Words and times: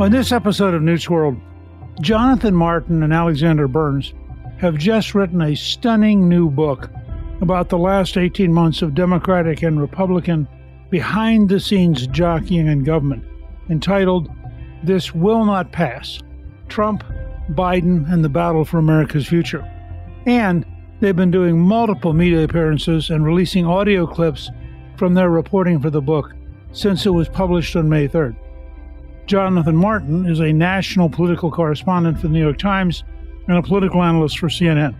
On 0.00 0.10
this 0.10 0.32
episode 0.32 0.74
of 0.74 0.82
Newsworld, 0.82 1.40
Jonathan 2.00 2.52
Martin 2.52 3.04
and 3.04 3.12
Alexander 3.12 3.68
Burns 3.68 4.12
have 4.58 4.76
just 4.76 5.14
written 5.14 5.40
a 5.40 5.54
stunning 5.54 6.28
new 6.28 6.50
book 6.50 6.90
about 7.40 7.68
the 7.68 7.78
last 7.78 8.16
18 8.16 8.52
months 8.52 8.82
of 8.82 8.96
Democratic 8.96 9.62
and 9.62 9.80
Republican 9.80 10.48
behind 10.90 11.48
the 11.48 11.60
scenes 11.60 12.08
jockeying 12.08 12.66
in 12.66 12.82
government 12.82 13.22
entitled 13.70 14.28
This 14.82 15.14
Will 15.14 15.44
Not 15.44 15.70
Pass 15.70 16.18
Trump, 16.66 17.04
Biden, 17.50 18.12
and 18.12 18.24
the 18.24 18.28
Battle 18.28 18.64
for 18.64 18.78
America's 18.78 19.28
Future. 19.28 19.62
And 20.26 20.66
they've 20.98 21.14
been 21.14 21.30
doing 21.30 21.56
multiple 21.56 22.14
media 22.14 22.42
appearances 22.42 23.10
and 23.10 23.24
releasing 23.24 23.64
audio 23.64 24.08
clips 24.08 24.50
from 24.96 25.14
their 25.14 25.30
reporting 25.30 25.80
for 25.80 25.90
the 25.90 26.02
book 26.02 26.32
since 26.72 27.06
it 27.06 27.10
was 27.10 27.28
published 27.28 27.76
on 27.76 27.88
May 27.88 28.08
3rd. 28.08 28.34
Jonathan 29.26 29.76
Martin 29.76 30.26
is 30.26 30.40
a 30.40 30.52
national 30.52 31.08
political 31.08 31.50
correspondent 31.50 32.18
for 32.18 32.28
the 32.28 32.32
New 32.34 32.42
York 32.42 32.58
Times 32.58 33.04
and 33.48 33.56
a 33.56 33.62
political 33.62 34.02
analyst 34.02 34.38
for 34.38 34.48
CNN. 34.48 34.94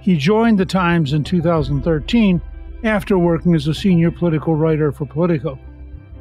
He 0.00 0.16
joined 0.16 0.58
the 0.58 0.64
Times 0.64 1.12
in 1.12 1.22
2013 1.22 2.40
after 2.84 3.18
working 3.18 3.54
as 3.54 3.66
a 3.66 3.74
senior 3.74 4.10
political 4.10 4.54
writer 4.54 4.90
for 4.90 5.04
Politico. 5.04 5.58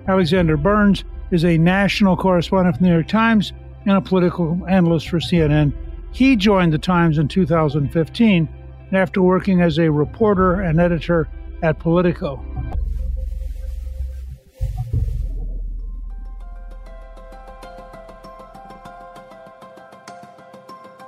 Alexander 0.08 0.58
Burns 0.58 1.06
is 1.32 1.46
a 1.46 1.58
national 1.58 2.18
correspondent 2.18 2.76
for 2.76 2.82
the 2.82 2.90
New 2.90 2.94
York 2.94 3.08
Times 3.08 3.54
and 3.86 3.98
a 3.98 4.02
political 4.02 4.66
analyst 4.68 5.08
for 5.08 5.20
CNN. 5.20 5.74
He 6.12 6.36
joined 6.36 6.74
the 6.74 6.78
Times 6.78 7.18
in 7.18 7.30
2015 7.30 8.50
after 8.92 9.22
working 9.22 9.62
as 9.62 9.78
a 9.78 9.90
reporter 9.90 10.62
and 10.62 10.82
editor 10.82 11.30
at 11.64 11.80
Politico. 11.80 12.44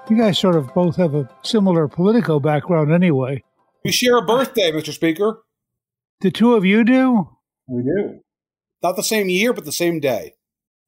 You 0.10 0.18
guys 0.18 0.40
sort 0.40 0.56
of 0.56 0.74
both 0.74 0.96
have 0.96 1.14
a 1.14 1.30
similar 1.44 1.88
political 1.88 2.40
background 2.40 2.92
anyway. 2.92 3.44
We 3.86 3.92
share 3.92 4.18
a 4.18 4.26
birthday, 4.26 4.72
Mr. 4.72 4.92
Speaker. 4.92 5.44
The 6.22 6.32
two 6.32 6.56
of 6.56 6.66
you 6.66 6.84
do? 6.84 7.30
We 7.68 7.84
do. 7.84 8.20
Not 8.82 8.96
the 8.96 9.04
same 9.04 9.30
year, 9.30 9.54
but 9.54 9.66
the 9.66 9.72
same 9.72 10.00
day. 10.00 10.34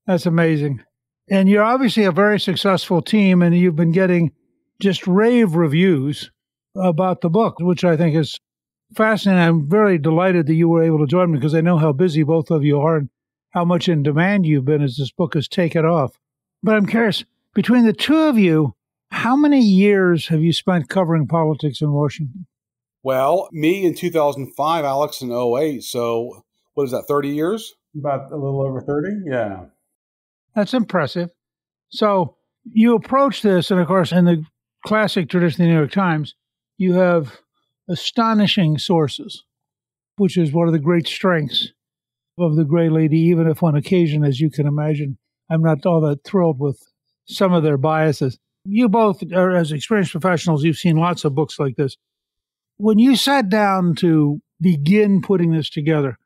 That's 0.07 0.25
amazing. 0.25 0.83
And 1.29 1.47
you're 1.47 1.63
obviously 1.63 2.03
a 2.03 2.11
very 2.11 2.39
successful 2.39 3.01
team, 3.01 3.43
and 3.43 3.55
you've 3.55 3.75
been 3.75 3.91
getting 3.91 4.31
just 4.81 5.05
rave 5.05 5.55
reviews 5.55 6.31
about 6.75 7.21
the 7.21 7.29
book, 7.29 7.55
which 7.59 7.83
I 7.83 7.95
think 7.95 8.15
is 8.15 8.39
fascinating. 8.95 9.43
I'm 9.43 9.69
very 9.69 9.99
delighted 9.99 10.47
that 10.47 10.55
you 10.55 10.67
were 10.67 10.83
able 10.83 10.99
to 10.99 11.05
join 11.05 11.31
me 11.31 11.37
because 11.37 11.53
I 11.53 11.61
know 11.61 11.77
how 11.77 11.93
busy 11.93 12.23
both 12.23 12.49
of 12.49 12.63
you 12.63 12.79
are 12.79 12.97
and 12.97 13.09
how 13.51 13.65
much 13.65 13.87
in 13.87 14.01
demand 14.01 14.47
you've 14.47 14.65
been 14.65 14.81
as 14.81 14.97
this 14.97 15.11
book 15.11 15.35
has 15.35 15.47
taken 15.47 15.85
off. 15.85 16.17
But 16.63 16.75
I'm 16.75 16.87
curious, 16.87 17.23
between 17.53 17.85
the 17.85 17.93
two 17.93 18.17
of 18.17 18.39
you, 18.39 18.73
how 19.11 19.35
many 19.35 19.59
years 19.59 20.27
have 20.29 20.41
you 20.41 20.53
spent 20.53 20.89
covering 20.89 21.27
politics 21.27 21.81
in 21.81 21.91
Washington? 21.91 22.47
Well, 23.03 23.49
me 23.51 23.85
in 23.85 23.93
2005, 23.93 24.85
Alex 24.85 25.21
in 25.21 25.31
08. 25.31 25.83
So, 25.83 26.43
what 26.73 26.85
is 26.85 26.91
that, 26.91 27.05
30 27.07 27.29
years? 27.29 27.73
About 27.97 28.31
a 28.31 28.35
little 28.35 28.61
over 28.61 28.81
30, 28.81 29.29
yeah. 29.29 29.65
That's 30.55 30.73
impressive. 30.73 31.29
So, 31.89 32.37
you 32.63 32.95
approach 32.95 33.41
this, 33.41 33.69
and 33.71 33.79
of 33.79 33.87
course, 33.87 34.11
in 34.11 34.25
the 34.25 34.43
classic 34.85 35.29
tradition 35.29 35.63
of 35.63 35.67
the 35.67 35.73
New 35.73 35.79
York 35.79 35.91
Times, 35.91 36.35
you 36.77 36.93
have 36.93 37.39
astonishing 37.89 38.77
sources, 38.77 39.43
which 40.17 40.37
is 40.37 40.51
one 40.51 40.67
of 40.67 40.73
the 40.73 40.79
great 40.79 41.07
strengths 41.07 41.73
of 42.37 42.55
the 42.55 42.63
Gray 42.63 42.89
Lady, 42.89 43.17
even 43.17 43.47
if 43.47 43.61
on 43.61 43.75
occasion, 43.75 44.23
as 44.23 44.39
you 44.39 44.49
can 44.49 44.67
imagine, 44.67 45.17
I'm 45.49 45.61
not 45.61 45.85
all 45.85 46.01
that 46.01 46.23
thrilled 46.23 46.59
with 46.59 46.81
some 47.25 47.53
of 47.53 47.63
their 47.63 47.77
biases. 47.77 48.39
You 48.63 48.89
both 48.89 49.23
are, 49.33 49.55
as 49.55 49.71
experienced 49.71 50.11
professionals, 50.11 50.63
you've 50.63 50.77
seen 50.77 50.97
lots 50.97 51.25
of 51.25 51.35
books 51.35 51.59
like 51.59 51.75
this. 51.75 51.97
When 52.77 52.99
you 52.99 53.15
sat 53.15 53.49
down 53.49 53.95
to 53.95 54.41
begin 54.59 55.21
putting 55.21 55.51
this 55.51 55.69
together, 55.69 56.17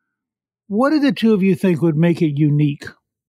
what 0.68 0.89
did 0.89 1.01
the 1.01 1.12
two 1.12 1.33
of 1.33 1.44
you 1.44 1.56
think 1.56 1.81
would 1.81 1.95
make 1.95 2.21
it 2.21 2.38
unique? 2.38 2.86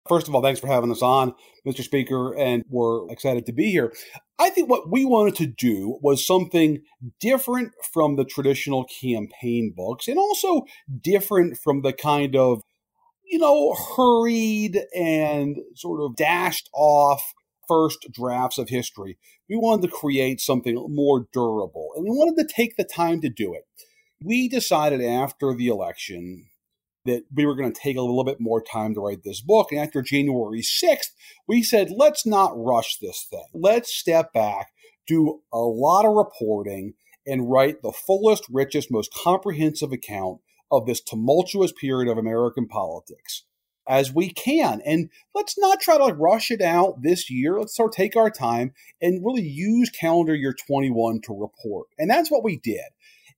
First 0.08 0.26
of 0.26 0.34
all, 0.34 0.42
thanks 0.42 0.58
for 0.58 0.66
having 0.66 0.90
us 0.90 1.02
on, 1.02 1.34
Mr. 1.66 1.82
Speaker, 1.82 2.36
and 2.36 2.64
we're 2.69 3.08
excited 3.10 3.46
to 3.46 3.52
be 3.52 3.70
here. 3.70 3.92
I 4.38 4.50
think 4.50 4.69
what 4.69 4.90
we 4.90 5.04
wanted 5.04 5.36
to 5.36 5.46
do 5.46 5.98
was 6.02 6.26
something 6.26 6.82
different 7.20 7.72
from 7.92 8.16
the 8.16 8.25
traditional 8.25 8.84
campaign 8.84 9.72
books 9.76 10.08
and 10.08 10.19
also 10.19 10.62
different 11.00 11.58
from 11.58 11.82
the 11.82 11.92
kind 11.92 12.34
of, 12.34 12.62
you 13.25 13.38
know, 13.38 13.75
hurried 13.96 14.80
and 14.96 15.58
sort 15.76 16.00
of 16.00 16.16
dashed 16.16 16.69
off 16.75 17.34
first 17.70 18.08
drafts 18.11 18.58
of 18.58 18.69
history. 18.69 19.17
We 19.49 19.56
wanted 19.56 19.88
to 19.88 19.96
create 19.96 20.40
something 20.40 20.75
more 20.88 21.26
durable, 21.32 21.90
and 21.94 22.05
we 22.05 22.11
wanted 22.11 22.40
to 22.43 22.55
take 22.55 22.76
the 22.76 22.84
time 22.84 23.20
to 23.20 23.28
do 23.28 23.55
it. 23.55 23.62
We 24.22 24.49
decided 24.49 25.00
after 25.00 25.55
the 25.55 25.69
election 25.69 26.46
that 27.05 27.22
we 27.34 27.46
were 27.46 27.55
going 27.55 27.72
to 27.72 27.81
take 27.81 27.96
a 27.96 28.02
little 28.02 28.25
bit 28.25 28.40
more 28.40 28.62
time 28.62 28.94
to 28.94 29.00
write 29.00 29.22
this 29.25 29.40
book. 29.40 29.69
And 29.70 29.81
after 29.81 30.02
January 30.02 30.62
6th, 30.62 31.12
we 31.49 31.62
said, 31.62 31.90
let's 31.96 32.26
not 32.26 32.52
rush 32.55 32.99
this 32.99 33.26
thing. 33.31 33.46
Let's 33.55 33.96
step 33.96 34.32
back, 34.34 34.69
do 35.06 35.40
a 35.52 35.58
lot 35.58 36.05
of 36.05 36.14
reporting 36.14 36.94
and 37.26 37.50
write 37.50 37.82
the 37.82 37.93
fullest, 37.93 38.44
richest, 38.50 38.90
most 38.90 39.14
comprehensive 39.14 39.93
account 39.93 40.40
of 40.70 40.87
this 40.87 41.00
tumultuous 41.00 41.73
period 41.73 42.11
of 42.11 42.19
American 42.19 42.66
politics 42.66 43.44
as 43.88 44.12
we 44.12 44.30
can. 44.30 44.80
And 44.84 45.10
let's 45.34 45.58
not 45.58 45.80
try 45.80 45.98
to 45.98 46.04
like 46.04 46.18
rush 46.18 46.50
it 46.50 46.60
out 46.60 47.02
this 47.02 47.30
year. 47.30 47.58
Let's 47.58 47.76
sort 47.76 47.92
of 47.92 47.96
take 47.96 48.16
our 48.16 48.30
time 48.30 48.72
and 49.00 49.24
really 49.24 49.42
use 49.42 49.90
calendar 49.90 50.34
year 50.34 50.54
21 50.54 51.20
to 51.22 51.32
report. 51.32 51.88
And 51.98 52.10
that's 52.10 52.30
what 52.30 52.44
we 52.44 52.56
did. 52.56 52.86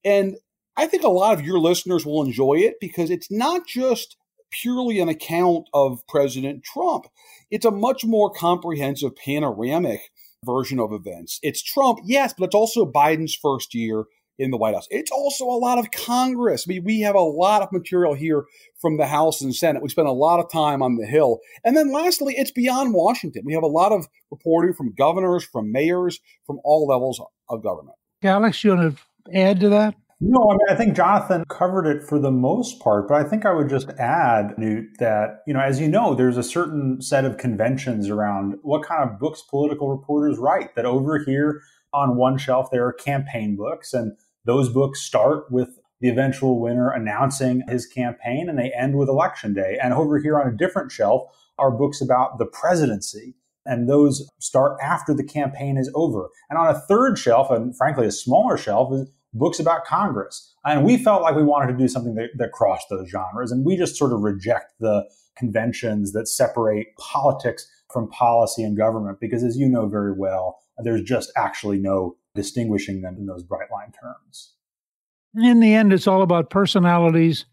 And 0.04 0.36
I 0.76 0.86
think 0.86 1.02
a 1.02 1.08
lot 1.08 1.38
of 1.38 1.44
your 1.44 1.58
listeners 1.58 2.04
will 2.04 2.22
enjoy 2.22 2.54
it 2.54 2.76
because 2.80 3.10
it's 3.10 3.30
not 3.30 3.66
just 3.66 4.16
purely 4.50 5.00
an 5.00 5.08
account 5.08 5.66
of 5.72 6.06
President 6.08 6.62
Trump. 6.64 7.06
It's 7.50 7.64
a 7.64 7.70
much 7.70 8.04
more 8.04 8.30
comprehensive 8.30 9.16
panoramic 9.16 10.10
version 10.44 10.78
of 10.78 10.92
events. 10.92 11.38
It's 11.42 11.62
Trump, 11.62 12.00
yes, 12.04 12.34
but 12.36 12.46
it's 12.46 12.54
also 12.54 12.90
Biden's 12.90 13.34
first 13.34 13.74
year 13.74 14.04
in 14.38 14.50
the 14.50 14.56
White 14.56 14.75
House. 14.75 14.87
It's 14.90 15.11
also 15.11 15.44
a 15.44 15.58
lot 15.58 15.79
of 15.79 15.90
Congress. 15.90 16.67
I 16.67 16.73
mean, 16.73 16.84
we 16.84 17.00
have 17.00 17.14
a 17.14 17.20
lot 17.20 17.62
of 17.62 17.73
material 17.73 18.14
here 18.14 18.44
from 18.81 18.96
the 18.96 19.06
House 19.06 19.40
and 19.40 19.55
Senate. 19.55 19.82
We 19.82 19.88
spend 19.88 20.08
a 20.08 20.12
lot 20.12 20.40
of 20.40 20.50
time 20.50 20.82
on 20.82 20.96
the 20.96 21.06
Hill. 21.06 21.38
And 21.64 21.76
then 21.76 21.93
lastly, 21.93 22.34
it's 22.37 22.50
beyond 22.50 22.94
Washington. 22.94 23.43
We 23.44 23.55
have 23.55 23.62
a 23.62 23.69
lot 23.69 23.93
of 23.93 24.06
reporting 24.31 24.75
from 24.75 24.94
governors, 24.94 25.44
from 25.44 25.70
mayors, 25.70 26.20
from 26.46 26.58
all 26.64 26.87
levels 26.87 27.20
of 27.49 27.62
government. 27.62 27.96
Alex, 28.23 28.62
you 28.64 28.75
want 28.75 28.96
to 28.96 29.37
add 29.37 29.61
to 29.61 29.69
that? 29.69 29.94
No, 30.25 30.40
I 30.50 30.52
mean, 30.52 30.67
I 30.70 30.76
think 30.76 30.94
Jonathan 30.94 31.44
covered 31.49 31.85
it 31.85 32.05
for 32.05 32.20
the 32.20 32.31
most 32.31 32.78
part, 32.78 33.08
but 33.08 33.14
I 33.14 33.28
think 33.28 33.44
I 33.44 33.52
would 33.52 33.69
just 33.69 33.90
add, 33.99 34.56
Newt, 34.56 34.87
that, 35.00 35.40
you 35.49 35.52
know, 35.52 35.58
as 35.58 35.81
you 35.81 35.88
know, 35.88 36.14
there's 36.14 36.37
a 36.37 36.44
certain 36.44 37.02
set 37.02 37.25
of 37.25 37.38
conventions 37.38 38.08
around 38.08 38.55
what 38.62 38.85
kind 38.85 39.02
of 39.02 39.19
books 39.19 39.43
political 39.43 39.88
reporters 39.88 40.38
write. 40.38 40.76
That 40.76 40.85
over 40.85 41.19
here 41.25 41.61
on 41.92 42.16
one 42.16 42.38
shelf, 42.38 42.70
there 42.70 42.86
are 42.86 42.92
campaign 42.92 43.56
books, 43.56 43.92
and 43.92 44.16
those 44.44 44.68
books 44.68 45.00
start 45.00 45.50
with 45.50 45.78
the 46.02 46.08
eventual 46.08 46.60
winner 46.60 46.90
announcing 46.90 47.62
his 47.68 47.86
campaign 47.86 48.48
and 48.48 48.58
they 48.58 48.72
end 48.72 48.98
with 48.98 49.08
election 49.08 49.54
day. 49.54 49.78
And 49.80 49.94
over 49.94 50.18
here 50.18 50.38
on 50.38 50.48
a 50.48 50.56
different 50.56 50.90
shelf 50.90 51.22
are 51.58 51.70
books 51.70 52.00
about 52.00 52.38
the 52.38 52.44
presidency. 52.44 53.36
And 53.64 53.88
those 53.88 54.28
start 54.40 54.76
after 54.82 55.14
the 55.14 55.22
campaign 55.22 55.78
is 55.78 55.88
over. 55.94 56.28
And 56.50 56.58
on 56.58 56.74
a 56.74 56.80
third 56.80 57.16
shelf, 57.18 57.52
and 57.52 57.76
frankly, 57.76 58.08
a 58.08 58.10
smaller 58.10 58.58
shelf, 58.58 58.92
is 58.92 59.08
books 59.32 59.60
about 59.60 59.84
Congress. 59.84 60.52
And 60.64 60.84
we 60.84 60.98
felt 60.98 61.22
like 61.22 61.36
we 61.36 61.44
wanted 61.44 61.72
to 61.72 61.78
do 61.78 61.86
something 61.86 62.16
that, 62.16 62.30
that 62.36 62.50
crossed 62.50 62.88
those 62.90 63.08
genres. 63.08 63.52
And 63.52 63.64
we 63.64 63.76
just 63.76 63.94
sort 63.94 64.12
of 64.12 64.22
reject 64.22 64.72
the 64.80 65.08
conventions 65.36 66.12
that 66.12 66.26
separate 66.26 66.88
politics 66.98 67.66
from 67.92 68.08
policy 68.10 68.62
and 68.62 68.76
government 68.76 69.18
because, 69.20 69.42
as 69.42 69.56
you 69.56 69.68
know 69.68 69.88
very 69.88 70.12
well, 70.12 70.58
there's 70.78 71.02
just 71.02 71.30
actually 71.36 71.78
no 71.78 72.16
distinguishing 72.34 73.02
them 73.02 73.16
in 73.18 73.26
those 73.26 73.42
bright 73.42 73.70
line 73.70 73.92
terms. 73.92 74.54
In 75.34 75.60
the 75.60 75.74
end, 75.74 75.92
it's 75.92 76.06
all 76.06 76.22
about 76.22 76.50
personalities, 76.50 77.46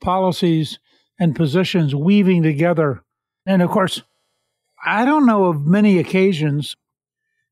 policies, 0.00 0.78
and 1.18 1.34
positions 1.34 1.94
weaving 1.94 2.42
together. 2.42 3.02
And 3.46 3.62
of 3.62 3.70
course, 3.70 4.02
I 4.84 5.04
don't 5.04 5.26
know 5.26 5.46
of 5.46 5.66
many 5.66 5.98
occasions, 5.98 6.76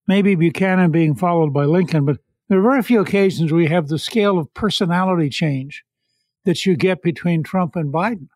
maybe 0.06 0.34
Buchanan 0.34 0.92
being 0.92 1.14
followed 1.14 1.52
by 1.52 1.64
Lincoln, 1.64 2.04
but 2.04 2.18
there 2.48 2.58
are 2.58 2.62
very 2.62 2.82
few 2.82 3.00
occasions 3.00 3.52
where 3.52 3.62
you 3.62 3.68
have 3.68 3.88
the 3.88 3.98
scale 3.98 4.38
of 4.38 4.52
personality 4.54 5.28
change 5.28 5.84
that 6.44 6.64
you 6.64 6.76
get 6.76 7.02
between 7.02 7.42
Trump 7.42 7.74
and 7.74 7.92
Biden 7.92 8.28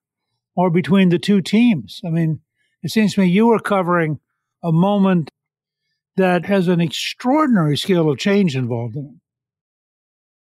or 0.56 0.68
between 0.68 1.10
the 1.10 1.18
two 1.18 1.40
teams. 1.40 2.00
I 2.04 2.10
mean, 2.10 2.40
it 2.82 2.90
seems 2.90 3.14
to 3.14 3.20
me 3.20 3.28
you 3.28 3.46
were 3.46 3.58
covering 3.58 4.20
a 4.62 4.72
moment 4.72 5.30
that 6.16 6.46
has 6.46 6.68
an 6.68 6.80
extraordinary 6.80 7.76
scale 7.76 8.10
of 8.10 8.18
change 8.18 8.56
involved 8.56 8.96
in 8.96 9.04
it. 9.04 9.20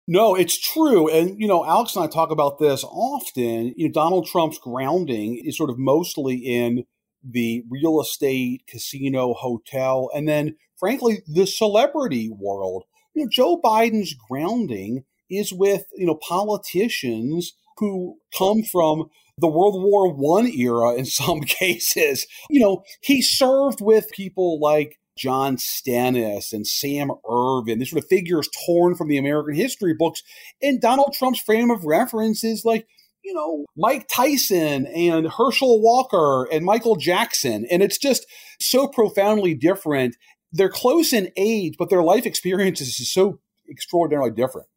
No, 0.08 0.34
it's 0.34 0.58
true. 0.58 1.08
And, 1.08 1.40
you 1.40 1.48
know, 1.48 1.64
Alex 1.64 1.96
and 1.96 2.04
I 2.04 2.08
talk 2.08 2.32
about 2.32 2.58
this 2.58 2.84
often. 2.84 3.74
You 3.78 3.88
know, 3.88 3.94
Donald 3.94 4.26
Trump's 4.26 4.58
grounding 4.58 5.40
is 5.46 5.56
sort 5.56 5.70
of 5.70 5.78
mostly 5.78 6.36
in 6.36 6.86
the 7.24 7.64
real 7.70 8.02
estate, 8.02 8.64
casino, 8.68 9.34
hotel, 9.34 10.10
and 10.16 10.28
then, 10.28 10.56
frankly, 10.80 11.20
the 11.28 11.46
celebrity 11.46 12.30
world 12.32 12.86
you 13.14 13.26
know, 13.26 13.30
Joe 13.32 13.60
Biden's 13.62 14.16
grounding 14.30 15.04
is 15.30 15.54
with, 15.54 15.86
you 15.96 16.06
know, 16.06 16.16
politicians 16.16 17.54
who 17.80 18.18
come 18.38 18.64
from 18.64 19.10
the 19.38 19.48
World 19.48 19.82
War 19.82 20.14
One 20.14 20.48
era 20.48 20.94
in 20.94 21.06
some 21.06 21.42
cases. 21.42 22.28
You 22.50 22.60
know, 22.60 22.84
he 23.02 23.22
served 23.22 23.82
with 23.82 24.10
people 24.12 24.60
like 24.60 24.98
John 25.18 25.58
Stennis 25.58 26.54
and 26.54 26.66
Sam 26.66 27.12
Ervin, 27.30 27.80
these 27.80 27.90
sort 27.90 28.04
of 28.04 28.10
figures 28.10 28.50
torn 28.66 28.96
from 28.96 29.10
the 29.10 29.18
American 29.18 29.54
history 29.54 29.94
books. 29.94 30.22
And 30.62 30.80
Donald 30.80 31.14
Trump's 31.14 31.42
frame 31.42 31.72
of 31.72 31.84
reference 31.84 32.44
is 32.44 32.64
like, 32.64 32.88
you 33.22 33.34
know, 33.34 33.66
Mike 33.76 34.08
Tyson 34.08 34.88
and 34.88 35.28
Herschel 35.28 35.82
Walker 35.82 36.48
and 36.54 36.64
Michael 36.64 36.96
Jackson. 36.96 37.68
And 37.70 37.84
it's 37.84 37.98
just 37.98 38.26
so 38.62 38.88
profoundly 38.88 39.54
different 39.54 40.16
they're 40.52 40.70
close 40.70 41.14
in 41.14 41.32
age, 41.36 41.76
but 41.78 41.90
their 41.90 42.02
life 42.02 42.26
experiences 42.26 43.00
is 43.00 43.12
so 43.12 43.40
extraordinarily 43.70 44.32
different. 44.32 44.68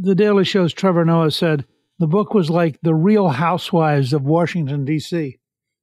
The 0.00 0.14
Daily 0.14 0.44
Show's 0.44 0.72
Trevor 0.72 1.04
Noah 1.04 1.30
said 1.30 1.66
the 2.02 2.08
book 2.08 2.34
was 2.34 2.50
like 2.50 2.80
the 2.82 2.96
real 2.96 3.28
housewives 3.28 4.12
of 4.12 4.24
Washington, 4.24 4.84
D.C., 4.84 5.38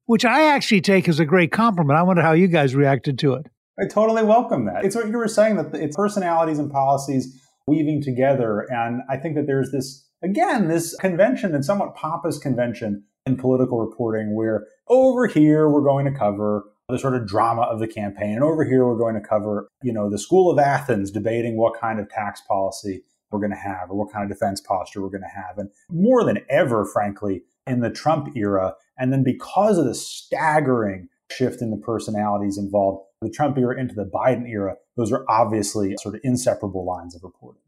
which 0.06 0.26
I 0.26 0.54
actually 0.54 0.82
take 0.82 1.08
as 1.08 1.18
a 1.18 1.24
great 1.24 1.50
compliment. 1.50 1.98
I 1.98 2.04
wonder 2.04 2.22
how 2.22 2.34
you 2.34 2.48
guys 2.48 2.76
reacted 2.76 3.18
to 3.20 3.36
it. 3.36 3.46
I 3.82 3.88
totally 3.88 4.24
welcome 4.24 4.66
that. 4.66 4.84
It's 4.84 4.98
what 4.98 5.08
you 5.08 5.18
were 5.18 5.30
saying 5.30 5.56
that 5.56 5.74
it's 5.74 5.96
personalities 5.96 6.60
and 6.60 6.70
policies 6.70 7.42
weaving 7.68 8.04
together. 8.04 8.68
And 8.70 9.02
I 9.10 9.16
think 9.16 9.36
that 9.36 9.48
there's 9.48 9.72
this, 9.72 10.10
again, 10.22 10.68
this 10.68 10.94
convention 10.98 11.56
and 11.56 11.64
somewhat 11.64 11.96
pompous 11.96 12.38
convention 12.38 13.06
in 13.26 13.38
political 13.38 13.80
reporting 13.80 14.36
where 14.36 14.68
over 14.90 15.26
here 15.26 15.70
we're 15.70 15.86
going 15.86 16.04
to 16.04 16.12
cover 16.12 16.66
the 16.90 17.00
sort 17.00 17.16
of 17.16 17.28
drama 17.28 17.62
of 17.62 17.80
the 17.80 17.88
campaign. 17.88 18.34
And 18.34 18.44
over 18.44 18.66
here, 18.66 18.86
we're 18.86 18.98
going 18.98 19.16
to 19.16 19.26
cover, 19.26 19.70
you 19.84 19.94
know, 19.94 20.10
the 20.10 20.20
School 20.20 20.52
of 20.52 20.60
Athens 20.60 21.12
debating 21.12 21.56
what 21.56 21.80
kind 21.80 21.98
of 21.98 22.10
tax 22.10 22.42
policy 22.42 23.04
we're 23.32 23.40
going 23.40 23.52
to 23.52 23.58
have 23.58 23.90
or 23.90 23.98
what 23.98 24.12
kind 24.12 24.30
of 24.30 24.38
defense 24.38 24.62
posture 24.62 25.02
we're 25.02 25.10
going 25.10 25.22
to 25.22 25.28
have. 25.28 25.58
And 25.58 25.70
more 25.90 26.24
than 26.24 26.40
ever, 26.50 26.86
frankly, 26.86 27.44
in 27.68 27.82
the 27.82 27.90
Trump 27.90 28.36
era, 28.36 28.74
and 28.98 29.14
then 29.14 29.24
because 29.24 29.78
of 29.78 29.86
the 29.86 29.96
staggering 29.96 31.10
shift 31.32 31.62
in 31.62 31.72
the 31.72 31.78
personalities 31.78 32.58
involved, 32.58 33.06
the 33.22 33.30
Trump 33.30 33.58
era 33.58 33.80
into 33.80 33.94
the 33.94 34.06
Biden 34.06 34.48
era, 34.48 34.76
those 34.98 35.12
are 35.12 35.26
obviously 35.30 35.96
sort 35.98 36.16
of 36.16 36.22
inseparable 36.24 36.86
lines 36.86 37.16
of 37.16 37.24
reporting. 37.24 37.62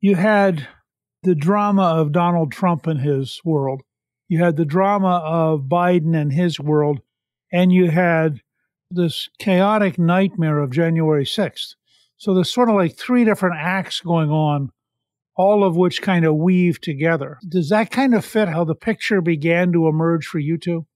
You 0.00 0.16
had 0.16 0.66
the 1.22 1.34
drama 1.34 1.82
of 1.82 2.12
Donald 2.12 2.52
Trump 2.52 2.86
and 2.86 3.00
his 3.00 3.40
world. 3.44 3.82
You 4.28 4.42
had 4.42 4.56
the 4.56 4.64
drama 4.64 5.20
of 5.24 5.62
Biden 5.62 6.16
and 6.16 6.32
his 6.32 6.58
world. 6.58 7.00
And 7.52 7.72
you 7.72 7.90
had 7.90 8.40
this 8.90 9.28
chaotic 9.38 9.98
nightmare 9.98 10.58
of 10.58 10.70
January 10.70 11.24
6th. 11.24 11.74
So 12.16 12.34
there's 12.34 12.52
sort 12.52 12.68
of 12.68 12.76
like 12.76 12.96
three 12.96 13.24
different 13.24 13.56
acts 13.58 14.00
going 14.00 14.30
on, 14.30 14.70
all 15.40 15.64
of 15.64 15.74
which 15.74 16.02
kind 16.02 16.24
of 16.26 16.36
weave 16.36 16.80
together. 16.80 17.38
Does 17.48 17.70
that 17.70 17.90
kind 17.90 18.14
of 18.14 18.24
fit 18.24 18.48
how 18.48 18.64
the 18.64 18.74
picture 18.74 19.22
began 19.22 19.72
to 19.72 19.88
emerge 19.88 20.26
for 20.26 20.38
you 20.38 20.58
two? 20.58 20.86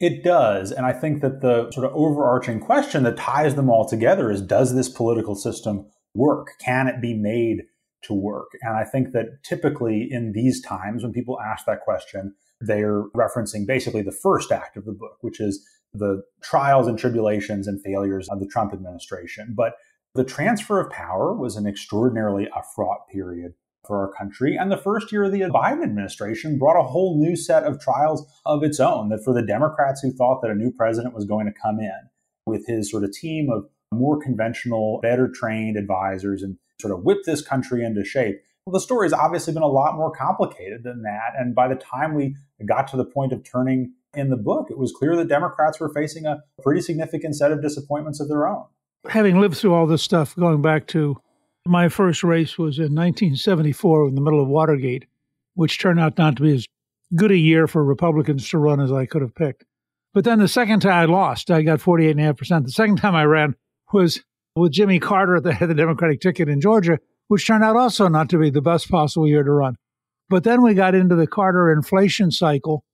It 0.00 0.24
does. 0.24 0.72
And 0.72 0.86
I 0.86 0.92
think 0.92 1.20
that 1.20 1.42
the 1.42 1.70
sort 1.72 1.84
of 1.84 1.92
overarching 1.94 2.58
question 2.58 3.02
that 3.02 3.18
ties 3.18 3.54
them 3.54 3.68
all 3.68 3.86
together 3.86 4.30
is 4.30 4.40
does 4.40 4.74
this 4.74 4.88
political 4.88 5.34
system 5.34 5.86
work? 6.14 6.52
Can 6.64 6.88
it 6.88 7.02
be 7.02 7.12
made 7.12 7.64
to 8.04 8.14
work? 8.14 8.48
And 8.62 8.78
I 8.78 8.84
think 8.84 9.12
that 9.12 9.44
typically 9.44 10.08
in 10.10 10.32
these 10.32 10.62
times, 10.62 11.02
when 11.02 11.12
people 11.12 11.38
ask 11.38 11.66
that 11.66 11.82
question, 11.82 12.34
they're 12.62 13.02
referencing 13.14 13.66
basically 13.66 14.00
the 14.00 14.10
first 14.22 14.50
act 14.50 14.78
of 14.78 14.86
the 14.86 14.92
book, 14.92 15.18
which 15.20 15.38
is 15.38 15.62
the 15.92 16.22
trials 16.42 16.86
and 16.86 16.98
tribulations 16.98 17.66
and 17.66 17.82
failures 17.82 18.26
of 18.30 18.40
the 18.40 18.46
Trump 18.46 18.72
administration. 18.72 19.54
But 19.54 19.74
the 20.14 20.24
transfer 20.24 20.80
of 20.80 20.90
power 20.90 21.34
was 21.34 21.56
an 21.56 21.66
extraordinarily 21.66 22.48
fraught 22.74 23.08
period 23.08 23.54
for 23.86 23.98
our 23.98 24.12
country. 24.12 24.56
And 24.56 24.70
the 24.70 24.76
first 24.76 25.10
year 25.12 25.24
of 25.24 25.32
the 25.32 25.40
Biden 25.42 25.82
administration 25.82 26.58
brought 26.58 26.78
a 26.78 26.86
whole 26.86 27.18
new 27.18 27.36
set 27.36 27.64
of 27.64 27.80
trials 27.80 28.26
of 28.44 28.62
its 28.62 28.80
own 28.80 29.08
that 29.08 29.24
for 29.24 29.32
the 29.32 29.42
Democrats 29.42 30.00
who 30.00 30.12
thought 30.12 30.42
that 30.42 30.50
a 30.50 30.54
new 30.54 30.72
president 30.72 31.14
was 31.14 31.24
going 31.24 31.46
to 31.46 31.52
come 31.52 31.78
in 31.78 32.08
with 32.46 32.66
his 32.66 32.90
sort 32.90 33.04
of 33.04 33.12
team 33.12 33.48
of 33.50 33.66
more 33.92 34.20
conventional, 34.20 35.00
better 35.00 35.28
trained 35.28 35.76
advisors 35.76 36.42
and 36.42 36.56
sort 36.80 36.92
of 36.92 37.04
whip 37.04 37.18
this 37.24 37.42
country 37.42 37.84
into 37.84 38.04
shape. 38.04 38.40
Well, 38.66 38.72
the 38.72 38.80
story 38.80 39.06
has 39.06 39.12
obviously 39.12 39.54
been 39.54 39.62
a 39.62 39.68
lot 39.68 39.96
more 39.96 40.10
complicated 40.10 40.82
than 40.82 41.02
that. 41.02 41.32
And 41.38 41.54
by 41.54 41.68
the 41.68 41.74
time 41.74 42.14
we 42.14 42.36
got 42.66 42.88
to 42.88 42.96
the 42.96 43.04
point 43.04 43.32
of 43.32 43.42
turning 43.42 43.94
in 44.14 44.30
the 44.30 44.36
book, 44.36 44.68
it 44.70 44.78
was 44.78 44.92
clear 44.92 45.16
that 45.16 45.28
Democrats 45.28 45.80
were 45.80 45.92
facing 45.92 46.26
a 46.26 46.42
pretty 46.62 46.80
significant 46.80 47.36
set 47.36 47.52
of 47.52 47.62
disappointments 47.62 48.20
of 48.20 48.28
their 48.28 48.46
own. 48.46 48.66
Having 49.08 49.40
lived 49.40 49.56
through 49.56 49.74
all 49.74 49.86
this 49.86 50.02
stuff, 50.02 50.36
going 50.36 50.60
back 50.60 50.86
to 50.88 51.16
my 51.66 51.88
first 51.88 52.22
race 52.22 52.58
was 52.58 52.78
in 52.78 52.94
1974 52.94 54.08
in 54.08 54.14
the 54.14 54.20
middle 54.20 54.42
of 54.42 54.48
Watergate, 54.48 55.06
which 55.54 55.78
turned 55.78 56.00
out 56.00 56.18
not 56.18 56.36
to 56.36 56.42
be 56.42 56.54
as 56.54 56.66
good 57.16 57.30
a 57.30 57.36
year 57.36 57.66
for 57.66 57.84
Republicans 57.84 58.48
to 58.50 58.58
run 58.58 58.80
as 58.80 58.92
I 58.92 59.06
could 59.06 59.22
have 59.22 59.34
picked. 59.34 59.64
But 60.12 60.24
then 60.24 60.38
the 60.38 60.48
second 60.48 60.80
time 60.80 60.92
I 60.92 61.04
lost, 61.04 61.50
I 61.50 61.62
got 61.62 61.80
48.5%. 61.80 62.64
The 62.64 62.72
second 62.72 62.96
time 62.96 63.14
I 63.14 63.24
ran 63.24 63.54
was 63.92 64.22
with 64.56 64.72
Jimmy 64.72 64.98
Carter 64.98 65.36
at 65.36 65.44
the 65.44 65.52
head 65.54 65.70
of 65.70 65.76
the 65.76 65.82
Democratic 65.82 66.20
ticket 66.20 66.48
in 66.48 66.60
Georgia, 66.60 66.98
which 67.28 67.46
turned 67.46 67.64
out 67.64 67.76
also 67.76 68.08
not 68.08 68.28
to 68.30 68.38
be 68.38 68.50
the 68.50 68.60
best 68.60 68.90
possible 68.90 69.26
year 69.26 69.42
to 69.42 69.50
run. 69.50 69.76
But 70.28 70.44
then 70.44 70.62
we 70.62 70.74
got 70.74 70.94
into 70.94 71.16
the 71.16 71.26
Carter 71.26 71.72
inflation 71.72 72.30
cycle 72.30 72.84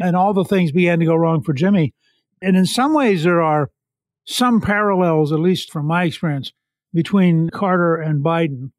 and 0.00 0.16
all 0.16 0.34
the 0.34 0.44
things 0.44 0.72
began 0.72 0.98
to 1.00 1.06
go 1.06 1.14
wrong 1.14 1.42
for 1.42 1.52
Jimmy. 1.52 1.94
And 2.42 2.56
in 2.56 2.66
some 2.66 2.94
ways, 2.94 3.24
there 3.24 3.42
are 3.42 3.70
some 4.24 4.60
parallels, 4.60 5.32
at 5.32 5.40
least 5.40 5.70
from 5.70 5.86
my 5.86 6.04
experience, 6.04 6.52
between 6.92 7.50
Carter 7.50 7.96
and 7.96 8.24
Biden 8.24 8.70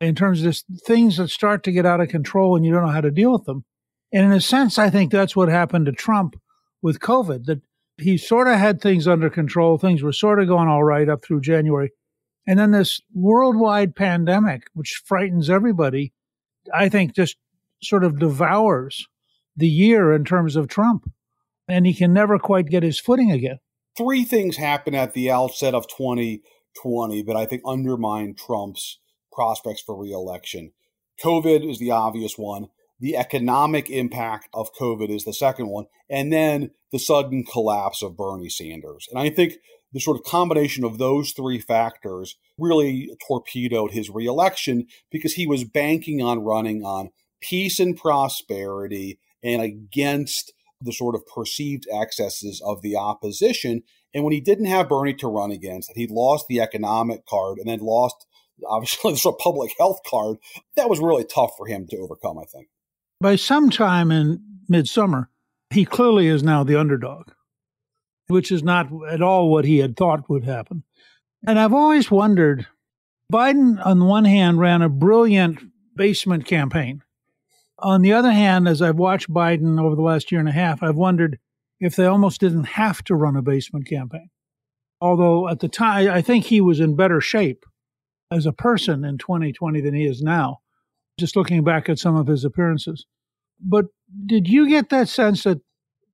in 0.00 0.14
terms 0.14 0.40
of 0.40 0.46
this, 0.46 0.64
things 0.86 1.16
that 1.16 1.28
start 1.28 1.62
to 1.64 1.72
get 1.72 1.86
out 1.86 2.00
of 2.00 2.08
control 2.08 2.56
and 2.56 2.64
you 2.64 2.72
don't 2.72 2.86
know 2.86 2.92
how 2.92 3.00
to 3.00 3.10
deal 3.10 3.32
with 3.32 3.44
them. 3.44 3.64
And 4.12 4.24
in 4.26 4.32
a 4.32 4.40
sense, 4.40 4.78
I 4.78 4.90
think 4.90 5.10
that's 5.10 5.34
what 5.34 5.48
happened 5.48 5.86
to 5.86 5.92
Trump 5.92 6.36
with 6.82 7.00
COVID, 7.00 7.46
that 7.46 7.62
he 7.96 8.16
sort 8.16 8.48
of 8.48 8.58
had 8.58 8.80
things 8.80 9.08
under 9.08 9.30
control. 9.30 9.78
Things 9.78 10.02
were 10.02 10.12
sort 10.12 10.40
of 10.40 10.48
going 10.48 10.68
all 10.68 10.84
right 10.84 11.08
up 11.08 11.24
through 11.24 11.40
January. 11.40 11.90
And 12.46 12.58
then 12.58 12.72
this 12.72 13.00
worldwide 13.14 13.96
pandemic, 13.96 14.64
which 14.74 15.02
frightens 15.04 15.48
everybody, 15.48 16.12
I 16.72 16.88
think 16.88 17.14
just 17.14 17.36
sort 17.82 18.04
of 18.04 18.18
devours 18.18 19.06
the 19.56 19.68
year 19.68 20.12
in 20.12 20.24
terms 20.24 20.56
of 20.56 20.68
Trump. 20.68 21.10
And 21.66 21.86
he 21.86 21.94
can 21.94 22.12
never 22.12 22.38
quite 22.38 22.66
get 22.66 22.82
his 22.82 23.00
footing 23.00 23.30
again. 23.30 23.58
Three 23.96 24.24
things 24.24 24.56
happen 24.56 24.94
at 24.94 25.14
the 25.14 25.30
outset 25.30 25.74
of 25.74 25.86
2020 25.88 27.22
that 27.22 27.36
I 27.36 27.46
think 27.46 27.62
undermine 27.64 28.34
Trump's 28.34 28.98
prospects 29.32 29.82
for 29.82 29.96
reelection. 29.96 30.72
COVID 31.22 31.68
is 31.68 31.78
the 31.78 31.90
obvious 31.90 32.36
one. 32.36 32.68
The 33.00 33.16
economic 33.16 33.90
impact 33.90 34.48
of 34.54 34.74
COVID 34.74 35.10
is 35.10 35.24
the 35.24 35.32
second 35.32 35.68
one. 35.68 35.86
And 36.08 36.32
then 36.32 36.70
the 36.92 36.98
sudden 36.98 37.44
collapse 37.44 38.02
of 38.02 38.16
Bernie 38.16 38.48
Sanders. 38.48 39.06
And 39.10 39.18
I 39.18 39.30
think 39.30 39.54
the 39.92 40.00
sort 40.00 40.16
of 40.16 40.24
combination 40.24 40.84
of 40.84 40.98
those 40.98 41.32
three 41.32 41.60
factors 41.60 42.36
really 42.58 43.10
torpedoed 43.26 43.92
his 43.92 44.10
reelection 44.10 44.86
because 45.10 45.34
he 45.34 45.46
was 45.46 45.64
banking 45.64 46.20
on 46.20 46.40
running 46.40 46.84
on 46.84 47.10
peace 47.40 47.78
and 47.78 47.96
prosperity 47.96 49.18
and 49.42 49.62
against 49.62 50.53
the 50.84 50.92
sort 50.92 51.14
of 51.14 51.26
perceived 51.26 51.86
excesses 51.92 52.62
of 52.64 52.82
the 52.82 52.96
opposition. 52.96 53.82
And 54.12 54.24
when 54.24 54.32
he 54.32 54.40
didn't 54.40 54.66
have 54.66 54.88
Bernie 54.88 55.14
to 55.14 55.28
run 55.28 55.50
against, 55.50 55.90
he 55.94 56.06
lost 56.06 56.46
the 56.48 56.60
economic 56.60 57.26
card 57.26 57.58
and 57.58 57.68
then 57.68 57.80
lost 57.80 58.26
obviously 58.66 59.10
the 59.12 59.18
sort 59.18 59.34
of 59.34 59.38
public 59.38 59.72
health 59.78 60.00
card, 60.08 60.38
that 60.76 60.88
was 60.88 61.00
really 61.00 61.24
tough 61.24 61.52
for 61.56 61.66
him 61.66 61.86
to 61.88 61.98
overcome, 61.98 62.38
I 62.38 62.44
think. 62.44 62.68
By 63.20 63.36
some 63.36 63.70
time 63.70 64.10
in 64.10 64.42
midsummer, 64.68 65.30
he 65.70 65.84
clearly 65.84 66.26
is 66.26 66.42
now 66.42 66.64
the 66.64 66.78
underdog, 66.78 67.30
which 68.28 68.52
is 68.52 68.62
not 68.62 68.88
at 69.10 69.22
all 69.22 69.50
what 69.50 69.64
he 69.64 69.78
had 69.78 69.96
thought 69.96 70.28
would 70.28 70.44
happen. 70.44 70.84
And 71.46 71.58
I've 71.58 71.72
always 71.72 72.10
wondered 72.10 72.66
Biden, 73.32 73.84
on 73.84 73.98
the 73.98 74.04
one 74.04 74.24
hand, 74.24 74.58
ran 74.58 74.82
a 74.82 74.88
brilliant 74.88 75.60
basement 75.96 76.46
campaign. 76.46 77.02
On 77.78 78.02
the 78.02 78.12
other 78.12 78.32
hand, 78.32 78.68
as 78.68 78.80
I've 78.80 78.98
watched 78.98 79.32
Biden 79.32 79.80
over 79.80 79.96
the 79.96 80.02
last 80.02 80.30
year 80.30 80.40
and 80.40 80.48
a 80.48 80.52
half, 80.52 80.82
I've 80.82 80.96
wondered 80.96 81.38
if 81.80 81.96
they 81.96 82.06
almost 82.06 82.40
didn't 82.40 82.64
have 82.64 83.02
to 83.04 83.14
run 83.14 83.36
a 83.36 83.42
basement 83.42 83.86
campaign. 83.86 84.30
Although 85.00 85.48
at 85.48 85.60
the 85.60 85.68
time, 85.68 86.08
I 86.08 86.22
think 86.22 86.46
he 86.46 86.60
was 86.60 86.80
in 86.80 86.96
better 86.96 87.20
shape 87.20 87.64
as 88.30 88.46
a 88.46 88.52
person 88.52 89.04
in 89.04 89.18
2020 89.18 89.80
than 89.80 89.94
he 89.94 90.06
is 90.06 90.22
now, 90.22 90.58
just 91.18 91.36
looking 91.36 91.62
back 91.62 91.88
at 91.88 91.98
some 91.98 92.16
of 92.16 92.26
his 92.26 92.44
appearances. 92.44 93.06
But 93.60 93.86
did 94.26 94.48
you 94.48 94.68
get 94.68 94.90
that 94.90 95.08
sense 95.08 95.42
that 95.42 95.60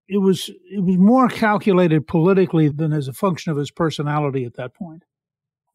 it 0.08 0.18
was 0.18 0.48
it 0.48 0.82
was 0.82 0.98
more 0.98 1.28
calculated 1.28 2.06
politically 2.06 2.68
than 2.68 2.92
as 2.92 3.06
a 3.06 3.12
function 3.12 3.52
of 3.52 3.58
his 3.58 3.70
personality 3.70 4.44
at 4.44 4.54
that 4.54 4.74
point? 4.74 5.04